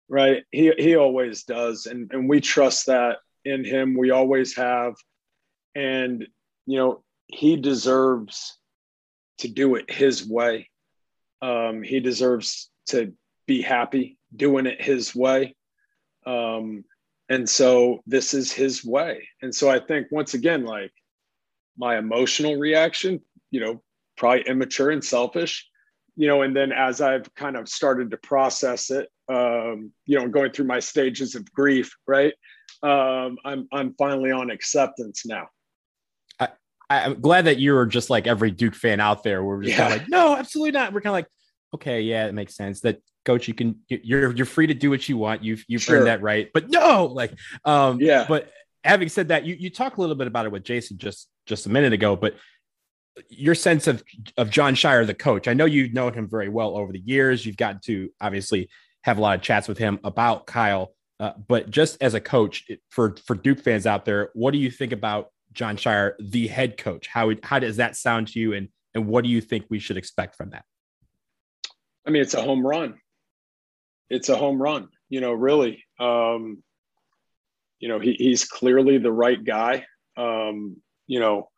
[0.09, 0.45] right?
[0.53, 3.97] He he always does, and and we trust that in him.
[3.99, 4.95] We always have,
[5.75, 6.25] and
[6.67, 8.57] you know, he deserves
[9.39, 10.71] to do it his way.
[11.41, 13.13] Um, he deserves to
[13.49, 15.57] be happy doing it his way.
[16.25, 16.85] Um,
[17.29, 19.27] and so this is his way.
[19.43, 20.93] And so I think once again, like
[21.77, 23.21] my emotional reaction
[23.53, 23.81] you know,
[24.17, 25.69] probably immature and selfish,
[26.17, 30.29] you know, and then as I've kind of started to process it, um, you know,
[30.29, 32.35] going through my stages of grief, right?
[32.83, 35.47] Um, I'm I'm finally on acceptance now.
[36.41, 36.49] I,
[36.91, 39.43] I'm glad that you're just like every Duke fan out there.
[39.43, 39.89] We're just yeah.
[39.89, 40.93] kind of like, no, absolutely not.
[40.93, 41.29] We're kind of like,
[41.75, 42.81] okay, yeah, it makes sense.
[42.81, 45.43] That coach, you can you're you're free to do what you want.
[45.45, 45.97] You've you've sure.
[45.97, 46.51] earned that right.
[46.53, 47.33] But no, like,
[47.65, 48.27] um, yeah.
[48.29, 48.51] But
[48.85, 51.67] having said that, you you talk a little bit about it with Jason just just
[51.67, 52.35] a minute ago, but
[53.29, 54.03] your sense of
[54.37, 55.49] of Jon Scheyer, the coach.
[55.49, 57.45] I know you've known him very well over the years.
[57.45, 58.69] You've gotten to obviously
[59.03, 60.95] have a lot of chats with him about Kyle.
[61.21, 64.71] Uh, but just as a coach for for Duke fans out there, what do you
[64.71, 67.07] think about Jon Scheyer, the head coach?
[67.07, 69.97] How how does that sound to you, and and what do you think we should
[69.97, 70.65] expect from that?
[72.07, 72.99] I mean, it's a home run.
[74.11, 74.89] It's a home run.
[75.09, 75.85] You know, really.
[76.01, 76.63] Um,
[77.79, 79.85] you know, he, he's clearly the right guy.
[80.17, 81.49] Um, you know,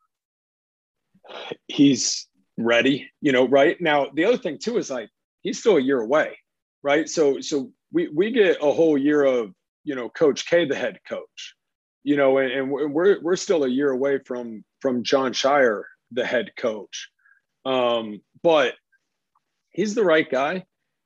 [1.69, 4.07] he's ready, you know, right now.
[4.15, 5.11] The other thing too is like
[5.43, 6.39] he's still a year away,
[6.83, 7.09] right?
[7.09, 9.53] So so we we get a whole year of
[9.85, 11.55] you know Coach K, the head coach,
[12.03, 15.83] you know, and, and we're we're still a year away from from Jon Scheyer
[16.13, 17.09] the head coach.
[17.65, 18.75] Um, but
[19.71, 20.65] he's the right guy.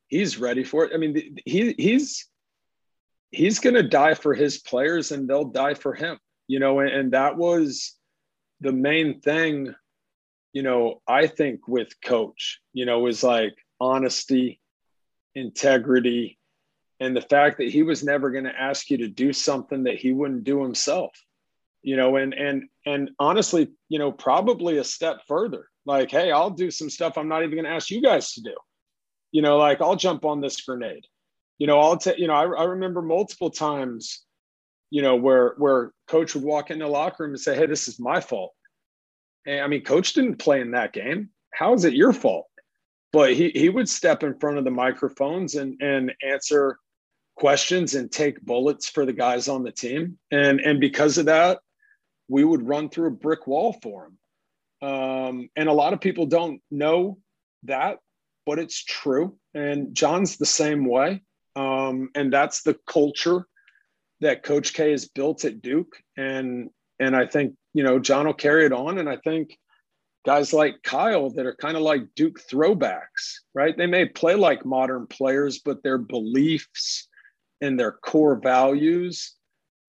[0.08, 0.92] he's ready for it.
[0.94, 2.26] I mean, he he's
[3.30, 6.18] he's going to die for his players, and they'll die for him.
[6.46, 7.94] You know, and, and that was
[8.60, 9.74] the main thing.
[10.52, 14.60] You know, I think with coach, you know, was like honesty,
[15.34, 16.38] integrity,
[17.00, 19.98] and the fact that he was never going to ask you to do something that
[19.98, 21.12] he wouldn't do himself
[21.82, 25.68] you know and and and honestly you know probably a step further.
[25.86, 28.42] Like hey i'll do some stuff i'm not even going to ask you guys to
[28.42, 28.54] do.
[29.32, 31.06] You know like i'll jump on this grenade.
[31.58, 34.24] You know i'll take you know I, I remember multiple times
[34.90, 37.88] you know where where coach would walk in the locker room and say hey this
[37.88, 38.52] is my fault
[39.48, 42.46] i mean coach didn't play in that game how is it your fault
[43.12, 46.78] but he he would step in front of the microphones and and answer
[47.36, 51.58] questions and take bullets for the guys on the team and and because of that
[52.28, 54.88] we would run through a brick wall for him.
[54.88, 57.18] Um, and a lot of people don't know
[57.64, 57.98] that,
[58.46, 59.36] but it's true.
[59.54, 61.22] And Jon's the same way.
[61.56, 63.46] Um, and that's the culture
[64.20, 65.96] that Coach K has built at Duke.
[66.16, 68.98] And and I think, you know, Jon will carry it on.
[68.98, 69.56] And I think
[70.26, 73.76] guys like Kyle that are kind of like Duke throwbacks, right?
[73.78, 77.06] They may play like modern players, but their beliefs
[77.60, 79.36] and their core values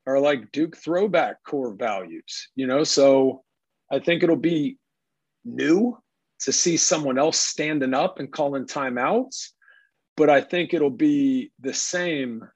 [0.06, 2.84] are like Duke throwback core values, you know?
[2.84, 3.44] So
[3.92, 4.78] I think it'll be
[5.44, 5.98] new
[6.42, 9.48] to see someone else standing up and calling timeouts,
[10.16, 12.48] but I think it'll be the same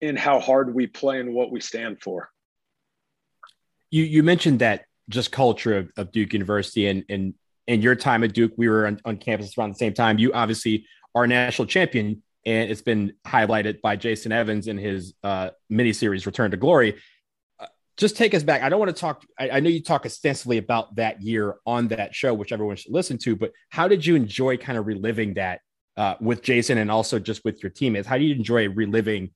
[0.00, 2.31] in how hard we play and what we stand for.
[3.92, 7.34] You you mentioned that just culture of, of Duke University and and
[7.68, 10.18] in your time at Duke, we were on, on campus around the same time.
[10.18, 15.50] You obviously are national champion and it's been highlighted by Jason Evans in his uh,
[15.70, 17.00] miniseries Return to Glory.
[17.60, 18.62] Uh, just take us back.
[18.62, 19.24] I don't want to talk.
[19.38, 22.92] I, I, know you talk extensively about that year on that show, which everyone should
[22.92, 23.36] listen to.
[23.36, 25.60] But how did you enjoy kind of reliving that
[25.96, 28.08] uh, with Jason and also just with your teammates?
[28.08, 29.30] How do you enjoy reliving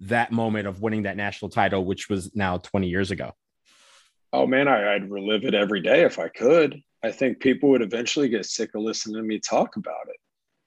[0.00, 3.32] that moment of winning that national title, which was now 20 years ago?
[4.32, 6.80] Oh man, I, I'd relive it every day if I could.
[7.02, 10.16] I think people would eventually get sick of listening to me talk about it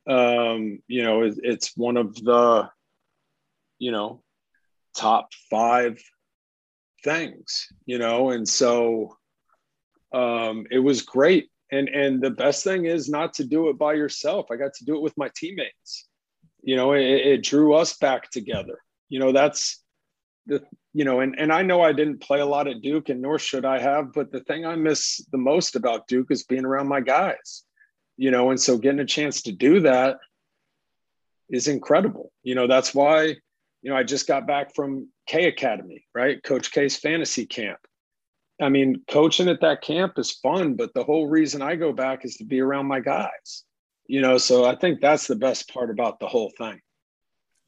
[0.08, 2.70] um, you know, it, it's one of the,
[3.80, 4.22] you know,
[4.96, 6.02] top five
[7.04, 9.18] things, you know, and so
[10.14, 11.50] um, it was great.
[11.72, 14.48] And and the best thing is not to do it by yourself.
[14.52, 16.08] I got to do it with my teammates.
[16.62, 18.80] You know, it, it drew us back together.
[19.10, 19.82] You know, that's
[20.46, 23.22] the you know, and and I know I didn't play a lot at Duke, and
[23.22, 24.14] nor should I have.
[24.14, 27.64] But the thing I miss the most about Duke is being around my guys
[28.18, 30.20] you know, and so getting a chance to do that
[31.50, 32.32] is incredible.
[32.44, 33.36] You know, that's why,
[33.82, 36.42] you know, I just got back from K Academy, right?
[36.44, 37.80] Coach K's fantasy camp.
[38.62, 42.24] I mean, coaching at that camp is fun, but the whole reason I go back
[42.24, 43.64] is to be around my guys.
[44.06, 46.80] You know, so I think that's the best part about the whole thing.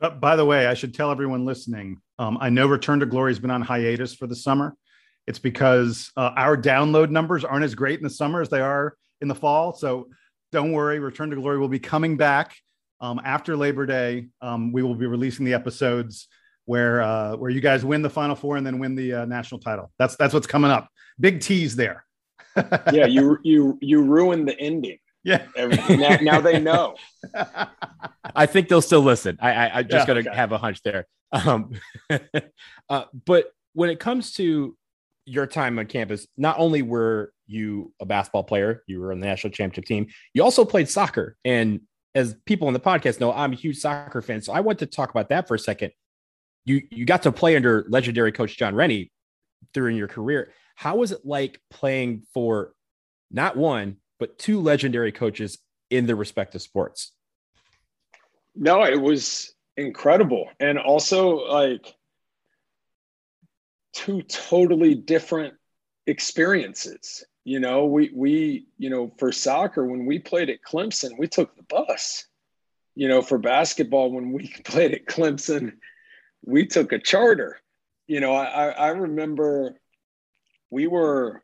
[0.02, 2.02] Uh, by the way, I should tell everyone listening.
[2.20, 4.76] Um, I know Return to Glory has been on hiatus for the summer.
[5.28, 8.96] It's because uh, our download numbers aren't as great in the summer as they are
[9.22, 9.74] in the fall.
[9.74, 10.10] So
[10.52, 12.56] don't worry, Return to Glory will be coming back
[13.02, 14.28] um, after Labor Day.
[14.42, 16.28] Um, we will be releasing the episodes
[16.66, 19.62] where uh, where you guys win the Final Four and then win the uh, national
[19.62, 19.92] title.
[19.98, 20.90] That's that's what's coming up.
[21.20, 22.06] Big tease there.
[22.92, 24.98] yeah, you you you ruined the ending.
[25.26, 25.46] Yeah,
[25.90, 26.96] now, now, they know.
[28.36, 29.38] I think they'll still listen.
[29.42, 30.36] I I, I just yeah, gotta okay.
[30.36, 31.08] have a hunch there.
[31.32, 31.72] Um,
[32.90, 34.78] uh, but when it comes to
[35.26, 39.26] your time on campus, not only were you a basketball player, you were on the
[39.26, 41.36] national championship team, you also played soccer.
[41.44, 41.82] And
[42.14, 44.42] as people on the podcast know, I'm a huge soccer fan.
[44.42, 45.92] So I want to talk about that for a second.
[46.66, 49.12] You you got to play under legendary coach John Rennie
[49.74, 50.52] during your career.
[50.76, 52.74] How was it like playing for
[53.32, 55.58] not one, but two legendary coaches
[55.90, 57.12] in their respective sports?
[58.56, 60.50] No, it was incredible.
[60.60, 61.94] And also like
[63.94, 65.56] two totally different
[66.08, 67.24] experiences.
[67.44, 71.56] You know, we we you know for soccer when we played at Clemson, we took
[71.56, 72.26] the bus.
[72.96, 75.74] You know, for basketball when we played at Clemson,
[76.44, 77.60] we took a charter.
[78.08, 79.76] You know, I I remember
[80.70, 81.44] we were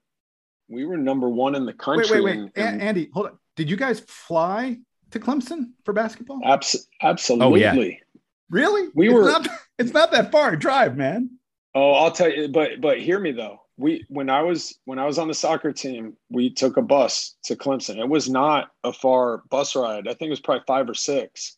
[0.71, 2.21] we were number one in the country.
[2.21, 3.37] Wait, wait, wait, and, Andy, hold on.
[3.55, 4.79] Did you guys fly
[5.11, 6.39] to Clemson for basketball?
[6.45, 7.65] Abs- absolutely.
[7.65, 7.95] Oh, yeah.
[8.49, 8.89] Really?
[8.95, 9.23] We it's were.
[9.23, 9.47] Not,
[9.77, 11.37] it's not that far a drive, man.
[11.75, 13.59] Oh, I'll tell you, but but hear me though.
[13.77, 17.35] We when I was when I was on the soccer team, we took a bus
[17.45, 17.97] to Clemson.
[17.97, 20.07] It was not a far bus ride.
[20.07, 21.57] I think it was probably five or six.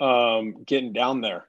[0.00, 1.46] Um, getting down there,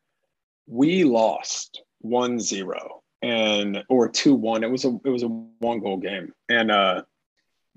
[0.68, 2.78] we lost 1-0
[3.22, 4.64] and or two one.
[4.64, 7.04] It was a it was a one goal game, and uh,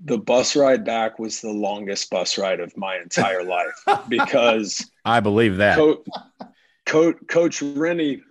[0.03, 5.19] the bus ride back was the longest bus ride of my entire life because I
[5.19, 6.03] believe that Co-
[6.85, 8.21] Co- Coach Rennie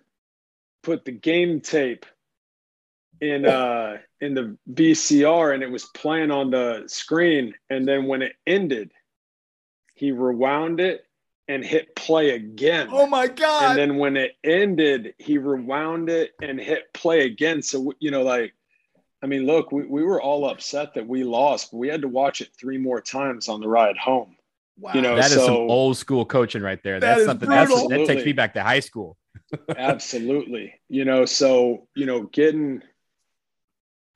[0.83, 2.07] put the game tape
[3.21, 8.23] in uh in the VCR and it was playing on the screen and then when
[8.23, 8.93] it ended
[9.95, 11.05] he rewound it
[11.49, 12.88] and hit play again.
[12.90, 13.70] Oh my god.
[13.70, 18.22] And then when it ended he rewound it and hit play again so you know
[18.22, 18.55] like
[19.22, 22.09] I mean look we, we were all upset that we lost but we had to
[22.09, 24.36] watch it three more times on the ride home.
[24.78, 24.92] wow.
[24.94, 27.01] you know, that is so- some old school coaching right there.
[27.01, 29.16] That That's is something that's, that takes me back to high school.
[29.76, 30.74] Absolutely.
[30.88, 32.82] You know, so, you know, getting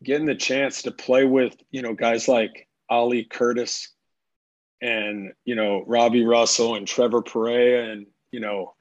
[0.02, 3.88] getting the chance to play with, you know, guys like Ali Curtis
[4.82, 8.74] and, you know, Robbie Russell and Trevor Perea and, you know,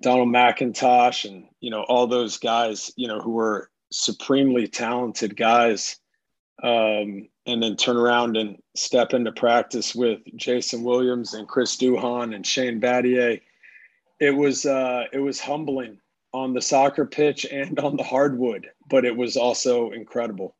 [0.00, 5.96] Donald McIntosh and, you know, all those guys, you know, who were supremely talented guys.
[6.62, 12.34] Um, and then turn around and step into practice with Jason Williams and Chris Duhon
[12.34, 13.40] and Shane Battier
[14.18, 15.98] it was uh, it was humbling
[16.32, 20.56] on the soccer pitch and on the hardwood, but it was also incredible.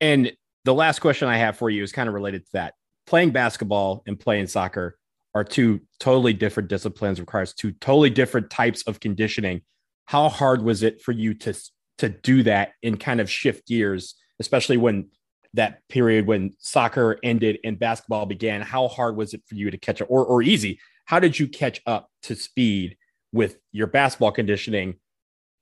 [0.00, 0.32] And
[0.64, 2.74] the last question I have for you is kind of related to that.
[3.06, 4.98] Playing basketball and playing soccer
[5.34, 9.62] are two totally different disciplines, requires two totally different types of conditioning.
[10.06, 11.54] How hard was it for you to
[11.98, 15.08] to do that and kind of shift gears, especially when
[15.54, 18.62] that period when soccer ended and basketball began?
[18.62, 20.78] How hard was it for you to catch up, or or easy?
[21.04, 22.96] How did you catch up to speed
[23.32, 24.94] with your basketball conditioning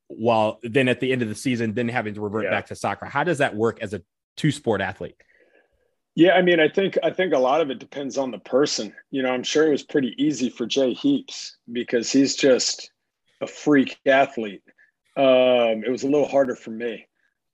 [0.09, 2.51] while then at the end of the season then having to revert Yeah.
[2.51, 3.07] back to soccer?
[3.07, 4.03] How does that work as a
[4.37, 5.17] two sport athlete?
[6.15, 8.95] Yeah, I mean, I think I think a lot of it depends on the person.
[9.11, 12.91] You know, I'm sure it was pretty easy for Jay Heaps because he's just
[13.41, 14.63] a freak athlete.
[15.17, 17.07] Um, it was a little harder for me.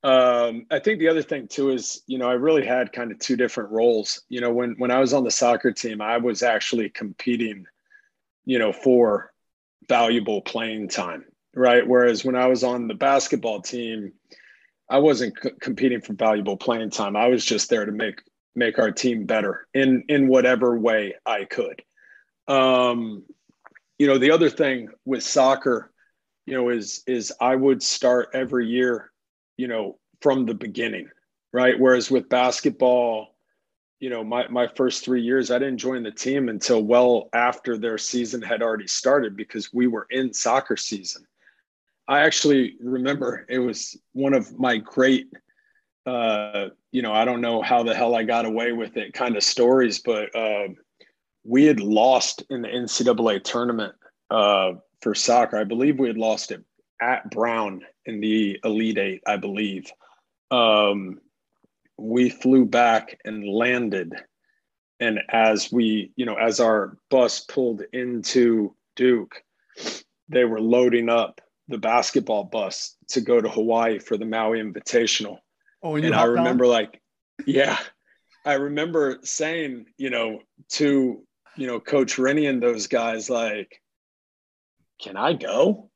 [0.03, 3.19] Um, I think the other thing too is, you know, I really had kind of
[3.19, 4.23] two different roles.
[4.29, 7.65] You know, when when I was on the soccer team, I was actually competing,
[8.45, 9.33] you know, for
[9.89, 11.87] valuable playing time, right?
[11.87, 14.13] Whereas when I was on the basketball team,
[14.91, 17.17] I wasn't c- competing for valuable playing time.
[17.17, 18.21] I was just there to make
[18.55, 21.83] make our team better in in whatever way I could.
[22.47, 23.25] Um,
[23.99, 25.93] you know, the other thing with soccer,
[26.47, 29.11] you know, is is I would start every year,
[29.57, 31.09] you know, from the beginning,
[31.53, 31.79] right?
[31.79, 33.37] Whereas with basketball,
[34.01, 37.77] you know, my my first three years, I didn't join the team until well after
[37.77, 41.27] their season had already started because we were in soccer season.
[42.07, 45.29] I actually remember it was one of my great
[46.09, 49.37] uh, you know, I don't know how the hell I got away with it kind
[49.37, 50.69] of stories, but uh,
[51.45, 53.95] we had lost in the NCAA tournament
[54.31, 55.59] uh, for soccer.
[55.59, 56.65] I believe we had lost it
[57.01, 59.93] at Brown in the Elite Eight, I believe.
[60.51, 61.21] Um,
[61.99, 64.15] we flew back and landed.
[65.01, 69.43] And as we, you know, as our bus pulled into Duke,
[70.31, 75.39] they were loading up the basketball bus to go to Hawaii for the Maui Invitational
[75.83, 76.35] Oh, and, and I hopped on?
[76.37, 77.01] remember like,
[77.47, 77.79] yeah,
[78.45, 81.23] I remember saying, you know, to
[81.57, 83.81] you know Coach Rennie and those guys, like,
[85.01, 85.91] can I go?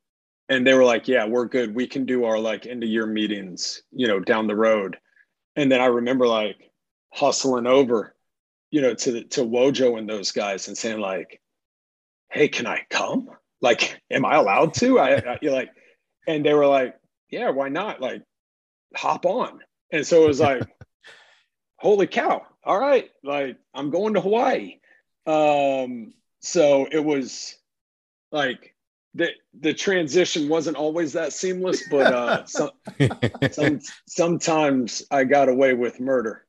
[0.49, 1.73] And they were like, yeah, we're good.
[1.73, 4.97] We can do our like end of year meetings, you know, down the road.
[5.55, 6.57] And then I remember like
[7.13, 8.15] hustling over,
[8.71, 11.41] you know, to the, to Wojo and those guys and saying like,
[12.29, 13.29] hey, can I come?
[13.61, 14.99] Like, am I allowed to?
[14.99, 15.69] I, I like,
[16.27, 16.95] and they were like,
[17.29, 18.01] yeah, why not?
[18.01, 18.23] Like,
[18.95, 19.59] hop on.
[19.93, 20.63] And so it was like,
[21.77, 22.41] holy cow.
[22.65, 23.09] All right.
[23.23, 24.79] Like I'm going to Hawaii.
[25.25, 27.55] Um, so it was
[28.31, 28.75] like
[29.13, 29.29] the
[29.59, 32.71] the transition wasn't always that seamless, but uh some,
[33.51, 36.45] some sometimes I got away with murder.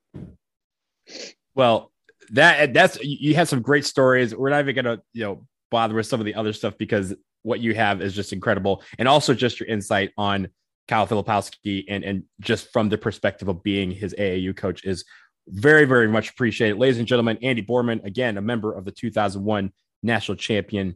[1.54, 1.92] well,
[2.30, 4.34] that that's you you had some great stories.
[4.34, 7.60] We're not even gonna you know bother with some of the other stuff because what
[7.60, 10.48] you have is just incredible, and also just your insight on
[10.88, 15.04] Kyle Filipowski and and just from the perspective of being his AAU coach is
[15.48, 17.38] very very much appreciated, ladies and gentlemen.
[17.42, 19.72] Andy Borman, again a member of the 2001
[20.02, 20.94] national champion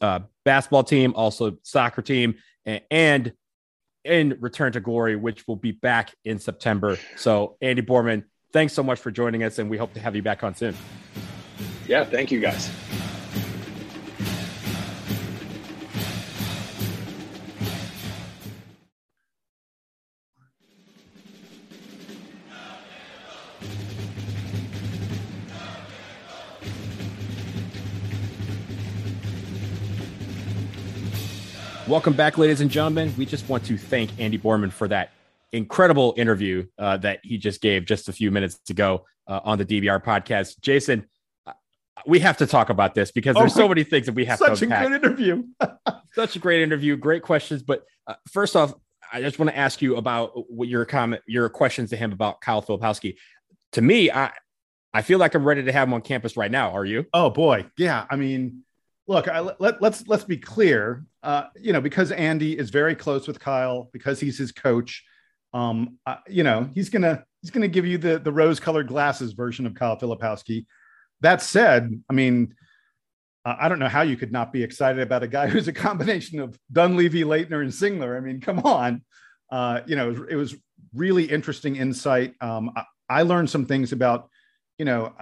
[0.00, 2.34] uh, basketball team, also soccer team,
[2.66, 3.32] a- and
[4.04, 6.96] in Return to Glory, which will be back in September.
[7.16, 10.22] So Andy Borman, thanks so much for joining us, and we hope to have you
[10.22, 10.74] back on soon.
[11.86, 12.70] Yeah, thank you guys.
[31.88, 33.14] Welcome back, ladies and gentlemen.
[33.16, 35.12] We just want to thank Andy Borman for that
[35.52, 39.64] incredible interview uh, that he just gave just a few minutes ago uh, on the
[39.64, 40.60] DBR podcast.
[40.60, 41.06] Jason,
[41.46, 41.52] uh,
[42.04, 44.36] we have to talk about this because there's oh, so many things that we have
[44.36, 44.82] such to unpack.
[44.82, 45.44] Such a good interview.
[46.14, 46.96] such a great interview.
[46.96, 47.62] Great questions.
[47.62, 48.74] But uh, first off,
[49.12, 52.40] I just want to ask you about what your comment, your questions to him about
[52.40, 53.14] Kyle Filipowski.
[53.72, 54.32] To me, I
[54.92, 56.70] I feel like I'm ready to have him on campus right now.
[56.72, 57.06] Are you?
[57.12, 58.06] Oh boy, yeah.
[58.10, 58.64] I mean,
[59.06, 61.04] look, I, let, let's let's be clear.
[61.26, 65.02] Uh, you know, because Andy is very close with Kyle, because he's his coach.
[65.52, 69.32] Um, uh, you know, he's gonna he's gonna give you the the rose colored glasses
[69.32, 70.66] version of Kyle Filipowski.
[71.22, 72.54] That said, I mean,
[73.44, 75.72] uh, I don't know how you could not be excited about a guy who's a
[75.72, 78.16] combination of Dunleavy, Laettner, and Singler.
[78.16, 79.02] I mean, come on.
[79.50, 80.56] Uh, you know, it was, it was,
[80.94, 82.34] really interesting insight.
[82.40, 84.30] Um, I, I, learned some things about,
[84.78, 85.12] you know,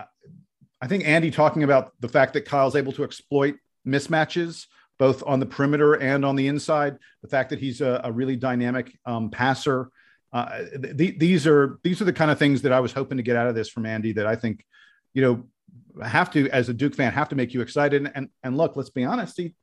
[0.81, 4.67] I think Andy talking about the fact that Kyle's able to exploit mismatches
[4.99, 6.99] both on the perimeter and on the inside.
[7.23, 9.91] The fact that he's a, a really dynamic um, passer.
[10.33, 10.65] Uh,
[10.97, 13.37] th- these are these are the kind of things that I was hoping to get
[13.37, 14.13] out of this from Andy.
[14.13, 14.65] That I think,
[15.13, 18.11] you know, have to, as a Duke fan, have to make you excited.
[18.15, 19.37] And and look, let's be honest.
[19.37, 19.55] He,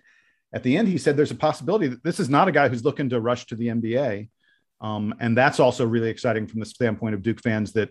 [0.53, 2.83] at the end, he said there's a possibility that this is not a guy who's
[2.83, 4.29] looking to rush to the NBA,
[4.81, 7.73] um, and that's also really exciting from the standpoint of Duke fans.
[7.73, 7.89] That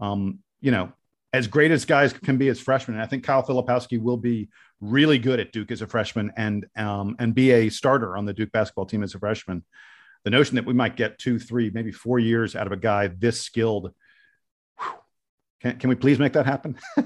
[0.00, 0.92] um, you know,
[1.32, 4.48] as great as guys can be as freshmen, I think Kyle Filipowski will be
[4.80, 8.32] really good at Duke as a freshman and um, and be a starter on the
[8.32, 9.64] Duke basketball team as a freshman.
[10.24, 13.06] The notion that we might get two, three, maybe four years out of a guy
[13.08, 13.92] this skilled
[15.60, 16.78] can, can we please make that happen?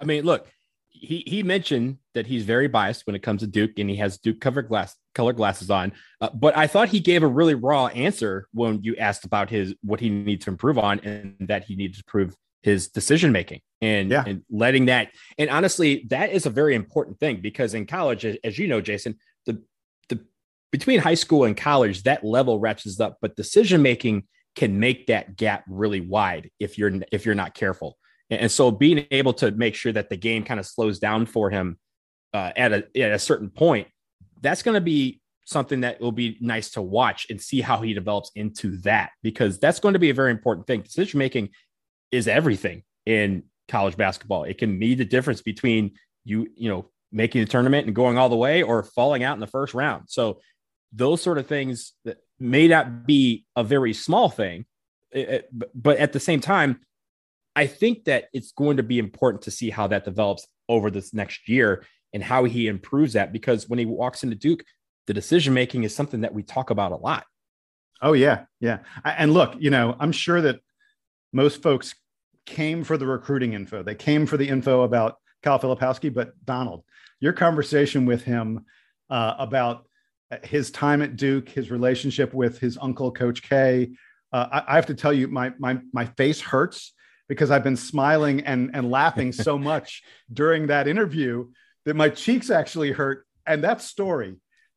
[0.00, 0.46] I mean, look,
[0.90, 4.18] he he mentioned that he's very biased when it comes to Duke, and he has
[4.18, 5.92] Duke covered glass color glasses on.
[6.20, 9.74] Uh, but I thought he gave a really raw answer when you asked about his
[9.82, 13.60] what he needs to improve on, and that he needs to improve his decision making
[13.84, 14.24] and, yeah.
[14.26, 15.08] and letting that.
[15.38, 19.18] And honestly, that is a very important thing because in college, as you know, Jason,
[19.46, 19.62] the
[20.08, 20.24] the
[20.72, 24.24] between high school and college, that level ratchets up, but decision making
[24.56, 27.98] can make that gap really wide if you're if you're not careful.
[28.30, 31.50] And so being able to make sure that the game kind of slows down for
[31.50, 31.78] him
[32.32, 33.88] uh, at a at a certain point,
[34.40, 37.92] that's going to be something that will be nice to watch and see how he
[37.92, 40.80] develops into that because that's going to be a very important thing.
[40.80, 41.50] Decision making
[42.10, 44.44] is everything in college basketball.
[44.44, 45.92] It can be the difference between
[46.24, 49.40] you, you know, making the tournament and going all the way or falling out in
[49.40, 50.04] the first round.
[50.08, 50.40] So
[50.92, 54.66] those sort of things that may not be a very small thing,
[55.12, 56.80] eh, eh, it, but at the same time,
[57.56, 61.14] I think that it's going to be important to see how that develops over this
[61.14, 64.64] next year and how he improves that because when he walks into Duke,
[65.06, 67.24] the decision making is something that we talk about a lot.
[68.02, 68.78] Oh yeah, yeah.
[69.04, 70.60] And look, you know, I'm sure that
[71.32, 71.94] most folks
[72.46, 73.82] came for the recruiting info.
[73.82, 76.84] They came for the info about Kyle Filipowski, but Donald,
[77.20, 78.64] your conversation with him
[79.10, 79.86] uh, about
[80.42, 83.90] his time at Duke, his relationship with his uncle, Coach K.
[84.32, 86.92] Uh, I, I have to tell you, my my my face hurts
[87.28, 91.48] because I've been smiling and and laughing so much during that interview
[91.84, 93.26] that my cheeks actually hurt.
[93.46, 94.36] And that story,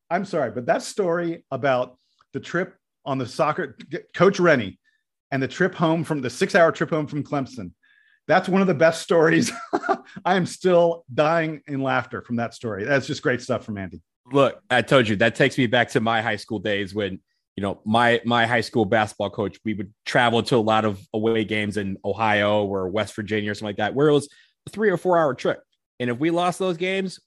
[0.09, 1.97] I'm sorry, but that story about
[2.34, 3.78] the trip on the soccer,
[4.13, 4.78] Coach Rennie,
[5.32, 7.71] and the trip home from the six hour trip home from Clemson.
[8.28, 9.51] That's one of the best stories.
[10.25, 12.84] I am still dying in laughter from that story.
[12.84, 14.01] That's just great stuff from Andy.
[14.32, 17.21] Look, I told you that takes me back to my high school days when
[17.55, 19.57] you know my my high school basketball coach.
[19.63, 23.53] We would travel to a lot of away games in Ohio or West Virginia or
[23.53, 24.28] something like that, where it was
[24.67, 25.63] a three or four hour trip.
[25.99, 27.19] And if we lost those games,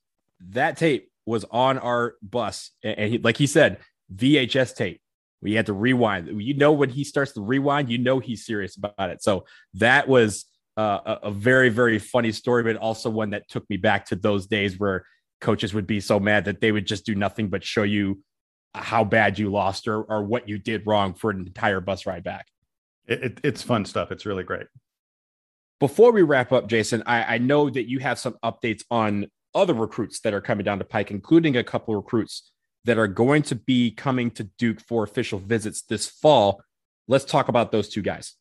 [0.51, 3.79] that tape was on our bus, and he, like he said,
[4.15, 5.01] VHS tape.
[5.43, 6.43] We had to rewind.
[6.43, 9.23] You know, when he starts to rewind, you know he's serious about it.
[9.23, 10.45] So that was
[10.77, 14.17] uh, a, a very, very funny story, but also one that took me back to
[14.17, 15.05] those days where
[15.41, 18.23] coaches would be so mad that they would just do nothing but show you
[18.75, 22.23] how bad you lost or, or what you did wrong for an entire bus ride
[22.23, 22.47] back.
[23.07, 24.13] It, it, it's fun stuff.
[24.13, 24.67] It's really great.
[25.81, 29.75] Before we wrap up, Jason, I, I know that you have some updates on other
[29.75, 32.53] recruits that are coming down to Pike, including a couple of recruits
[32.85, 36.63] that are going to be coming to Duke for official visits this fall.
[37.09, 38.35] Let's talk about those two guys.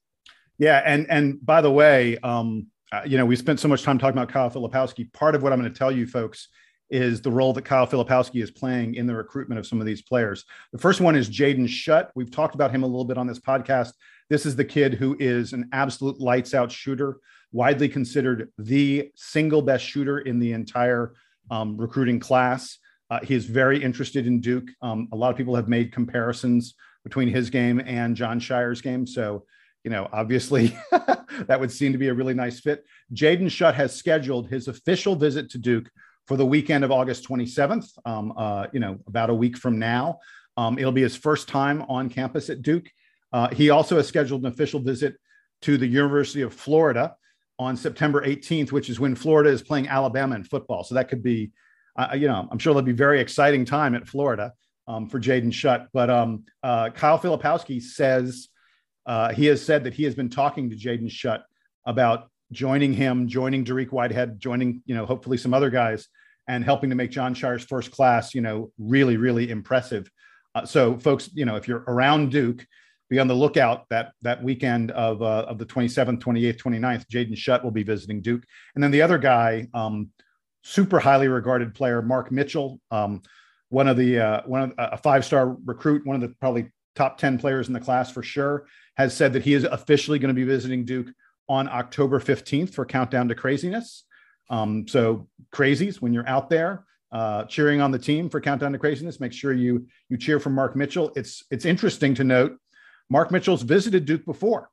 [0.58, 3.98] Yeah, and and by the way, um, uh, you know, we spent so much time
[3.98, 5.12] talking about Kyle Filipowski.
[5.14, 6.50] Part of what I'm going to tell you folks
[6.90, 10.02] is the role that Kyle Filipowski is playing in the recruitment of some of these
[10.02, 10.46] players.
[10.72, 12.10] The first one is Jaden Schutt.
[12.16, 13.94] We've talked about him a little bit on this podcast.
[14.30, 17.18] This is the kid who is an absolute lights out shooter,
[17.52, 21.14] widely considered the single best shooter in the entire
[21.52, 22.80] um, recruiting class.
[23.10, 24.70] Uh, he is very interested in Duke.
[24.82, 29.08] Um, a lot of people have made comparisons between his game and Jon Scheyer's game.
[29.08, 29.46] So,
[29.84, 32.86] you know, obviously that would seem to be a really nice fit.
[33.14, 35.90] Jaden Schutt has scheduled his official visit to Duke
[36.28, 40.20] for the weekend of August 27th, um, uh, you know, about a week from now.
[40.58, 42.90] Um, it'll be his first time on campus at Duke.
[43.32, 45.16] Uh, he also has scheduled an official visit
[45.62, 47.16] to the University of Florida
[47.58, 50.84] on September 18th, which is when Florida is playing Alabama in football.
[50.84, 51.52] So that could be,
[52.00, 54.54] uh, you know, I'm sure that'll be a very exciting time at Florida
[54.88, 55.88] um, for Jaden Schutt.
[55.94, 58.48] But um, uh, Kyle Filipowski says
[59.06, 61.42] uh, he has said that he has been talking to Jaden Schutt
[61.86, 66.08] about joining him, joining Dariq Whitehead, joining, you know, hopefully some other guys
[66.48, 70.10] and helping to make Jon Scheyer's first class, you know, really, really impressive.
[70.56, 72.66] Uh, so, folks, you know, if you're around Duke,
[73.10, 77.06] be on the lookout that that weekend of uh, of the 27th, 28th, 29th.
[77.08, 78.44] Jaden Schutt will be visiting Duke,
[78.76, 80.10] and then the other guy, um,
[80.64, 83.22] super highly regarded player, Mark Mitchell, um,
[83.70, 87.18] one of the uh, one of a five star recruit, one of the probably top
[87.18, 88.66] 10 players in the class for sure,
[88.98, 91.08] has said that he is officially going to be visiting Duke
[91.48, 94.04] on October 15th for Countdown to Craziness.
[94.50, 98.80] Um, so crazies, when you're out there uh, cheering on the team for Countdown to
[98.80, 101.12] Craziness, make sure you you cheer for Mark Mitchell.
[101.16, 102.58] It's it's interesting to note
[103.10, 104.70] Mark Mitchell's visited Duke before.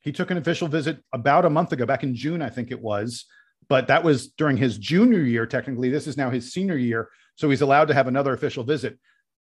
[0.00, 2.80] He took an official visit about a month ago, back in June, I think it
[2.80, 3.24] was.
[3.68, 5.90] But that was during his junior year, technically.
[5.90, 7.08] This is now his senior year.
[7.34, 8.98] So he's allowed to have another official visit.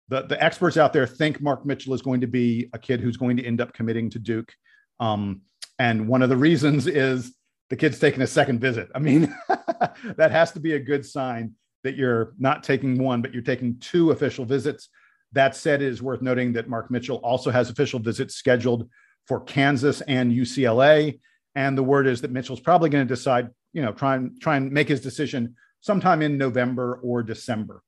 [0.10, 3.18] The, the experts out there think Mark Mitchell is going to be a kid who's
[3.18, 4.52] going to end up committing to Duke.
[5.00, 5.42] Um,
[5.78, 7.34] and one of the reasons is
[7.70, 8.90] the kid's taking a second visit.
[8.96, 9.34] I mean,
[10.18, 11.54] that has to be a good sign
[11.84, 14.90] that you're not taking one, but you're taking two official visits.
[15.32, 18.90] That said, it is worth noting that Mark Mitchell also has official visits scheduled
[19.28, 21.20] for Kansas and UCLA.
[21.56, 24.58] And the word is that Mitchell's probably going to decide, you know, try and try
[24.58, 27.84] and make his decision sometime in November or December.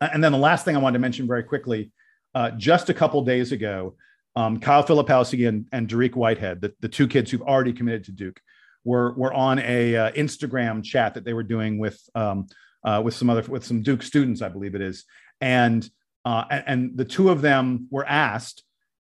[0.00, 1.92] And then the last thing I wanted to mention very quickly,
[2.34, 3.96] uh, just a couple days ago,
[4.36, 8.12] um, Kyle Filipowski and, and Dariq Whitehead, the, the two kids who've already committed to
[8.12, 8.40] Duke,
[8.84, 12.46] were were on a uh, Instagram chat that they were doing with um,
[12.84, 15.04] uh, with some other with some Duke students, I believe it is,
[15.40, 15.88] and
[16.24, 18.62] uh, and, and the two of them were asked,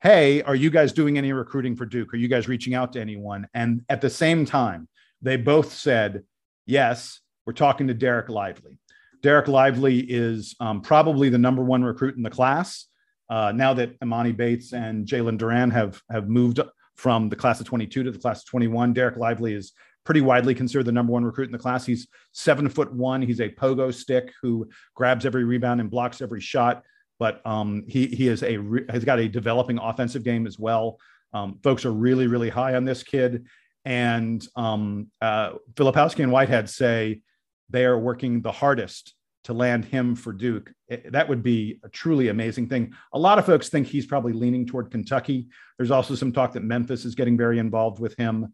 [0.02, 2.14] Hey, are you guys doing any recruiting for Duke?
[2.14, 3.48] Are you guys reaching out to anyone?
[3.54, 4.88] And at the same time,
[5.26, 6.24] they both said,
[6.66, 8.80] Yes, we're talking to Dereck Lively.
[9.22, 12.86] Dereck Lively is um, probably the number one recruit in the class.
[13.30, 16.60] Uh, now that Emoni Bates and Jalen Duren have have moved
[16.96, 19.74] from the class of 22 to the class of 21, Dereck Lively is
[20.06, 21.86] pretty widely considered the number one recruit in the class.
[21.86, 23.22] He's seven foot one.
[23.22, 26.84] He's a pogo stick who grabs every rebound and blocks every shot
[27.20, 28.58] but um, he he is a
[28.90, 31.00] has got a developing offensive game as well.
[31.34, 33.46] Um, folks are really really high on this kid,
[33.86, 37.22] and um, uh, Filipowski and Whitehead say
[37.70, 39.14] they are working the hardest
[39.46, 40.74] to land him for Duke.
[40.88, 42.94] It, that would be a truly amazing thing.
[43.14, 45.48] A lot of folks think he's probably leaning toward Kentucky.
[45.78, 48.54] There's also some talk that Memphis is getting very involved with him,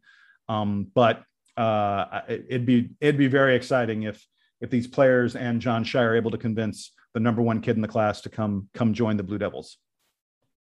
[0.50, 1.24] um, but
[1.56, 4.26] uh, it, it'd be it'd be very exciting if
[4.60, 7.82] if these players and Jon Scheyer are able to convince the number one kid in
[7.82, 9.78] the class to come come join the Blue Devils.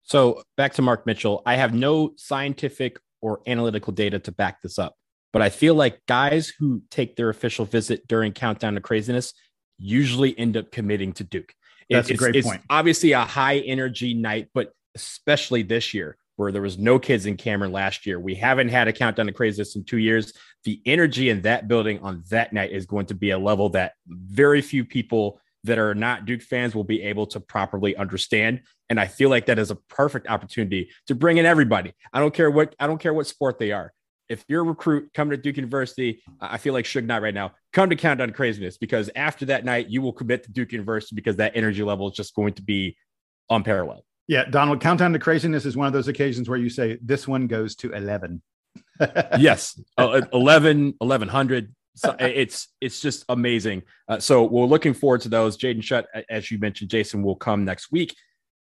[0.04, 1.42] So back to Mark Mitchell.
[1.46, 4.96] I have no scientific or analytical data to back this up,
[5.34, 9.34] but I feel like guys who take their official visit during Countdown to Craziness
[9.78, 11.54] usually end up committing to Duke.
[11.90, 12.62] That's it's, a great point.
[12.70, 17.36] Obviously, a high energy night, but especially this year where there was no kids in
[17.36, 18.20] Cameron last year.
[18.20, 20.34] We haven't had a countdown to craziness in two years.
[20.64, 23.94] The energy in that building on that night is going to be a level that
[24.08, 28.62] very few people that are not Duke fans will be able to properly understand.
[28.90, 31.94] And I feel like that is a perfect opportunity to bring in everybody.
[32.14, 33.94] I don't care what I don't care what sport they are.
[34.30, 37.54] If you're a recruit coming to Duke University, I feel like Suge Knight right now.
[37.72, 41.38] Come to Countdown Craziness because after that night, you will commit to Duke University because
[41.38, 42.98] that energy level is just going to be
[43.50, 44.04] unparalleled.
[44.28, 47.48] Yeah, Donald, Countdown to Craziness is one of those occasions where you say, this one
[47.48, 48.42] goes to 11.
[49.40, 53.82] yes, uh, 11, 1100, so it's it's just amazing.
[54.08, 55.58] Uh, so we're looking forward to those.
[55.58, 58.16] Jaden Schutt, as you mentioned, Jason will come next week.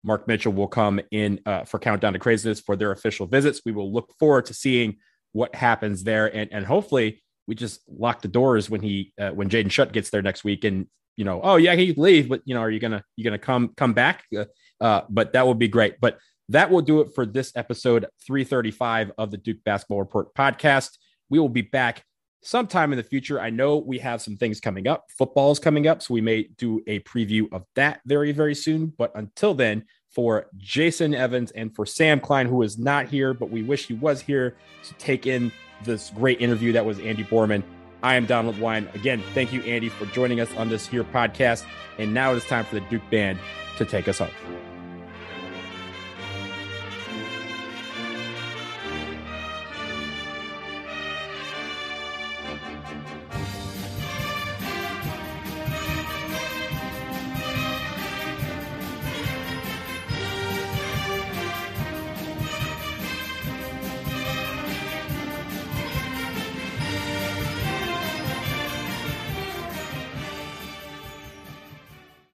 [0.06, 3.62] Mark Mitchell will come in uh, for Countdown to Craziness for their official visits.
[3.66, 4.98] We will look forward to seeing
[5.34, 9.50] what happens there, and and hopefully we just lock the doors when he uh, when
[9.50, 10.88] Jaden Schutt gets there next week, and
[11.18, 13.74] you know, oh yeah, he leave, but you know, are you gonna you gonna come
[13.76, 14.24] come back?
[14.36, 14.46] Uh,
[14.80, 15.96] uh, but that would be great.
[16.00, 20.92] But that will do it for this episode 335 of the Duke Basketball Report podcast.
[21.30, 22.04] We will be back
[22.44, 23.42] sometime in the future.
[23.42, 25.06] I know we have some things coming up.
[25.18, 28.94] Football is coming up, so we may do a preview of that very, very soon.
[28.96, 29.86] But until then,
[30.16, 33.94] for Jason Evans and for Sam Klein, who is not here, but we wish he
[33.94, 34.56] was here
[34.86, 35.52] to take in
[35.84, 37.62] this great interview that was Andy Borman.
[38.02, 38.88] I am Donald Wine.
[38.94, 41.66] Again, thank you, Andy, for joining us on this here podcast.
[42.00, 43.38] And now it is time for the Duke Band
[43.78, 44.75] to take us home.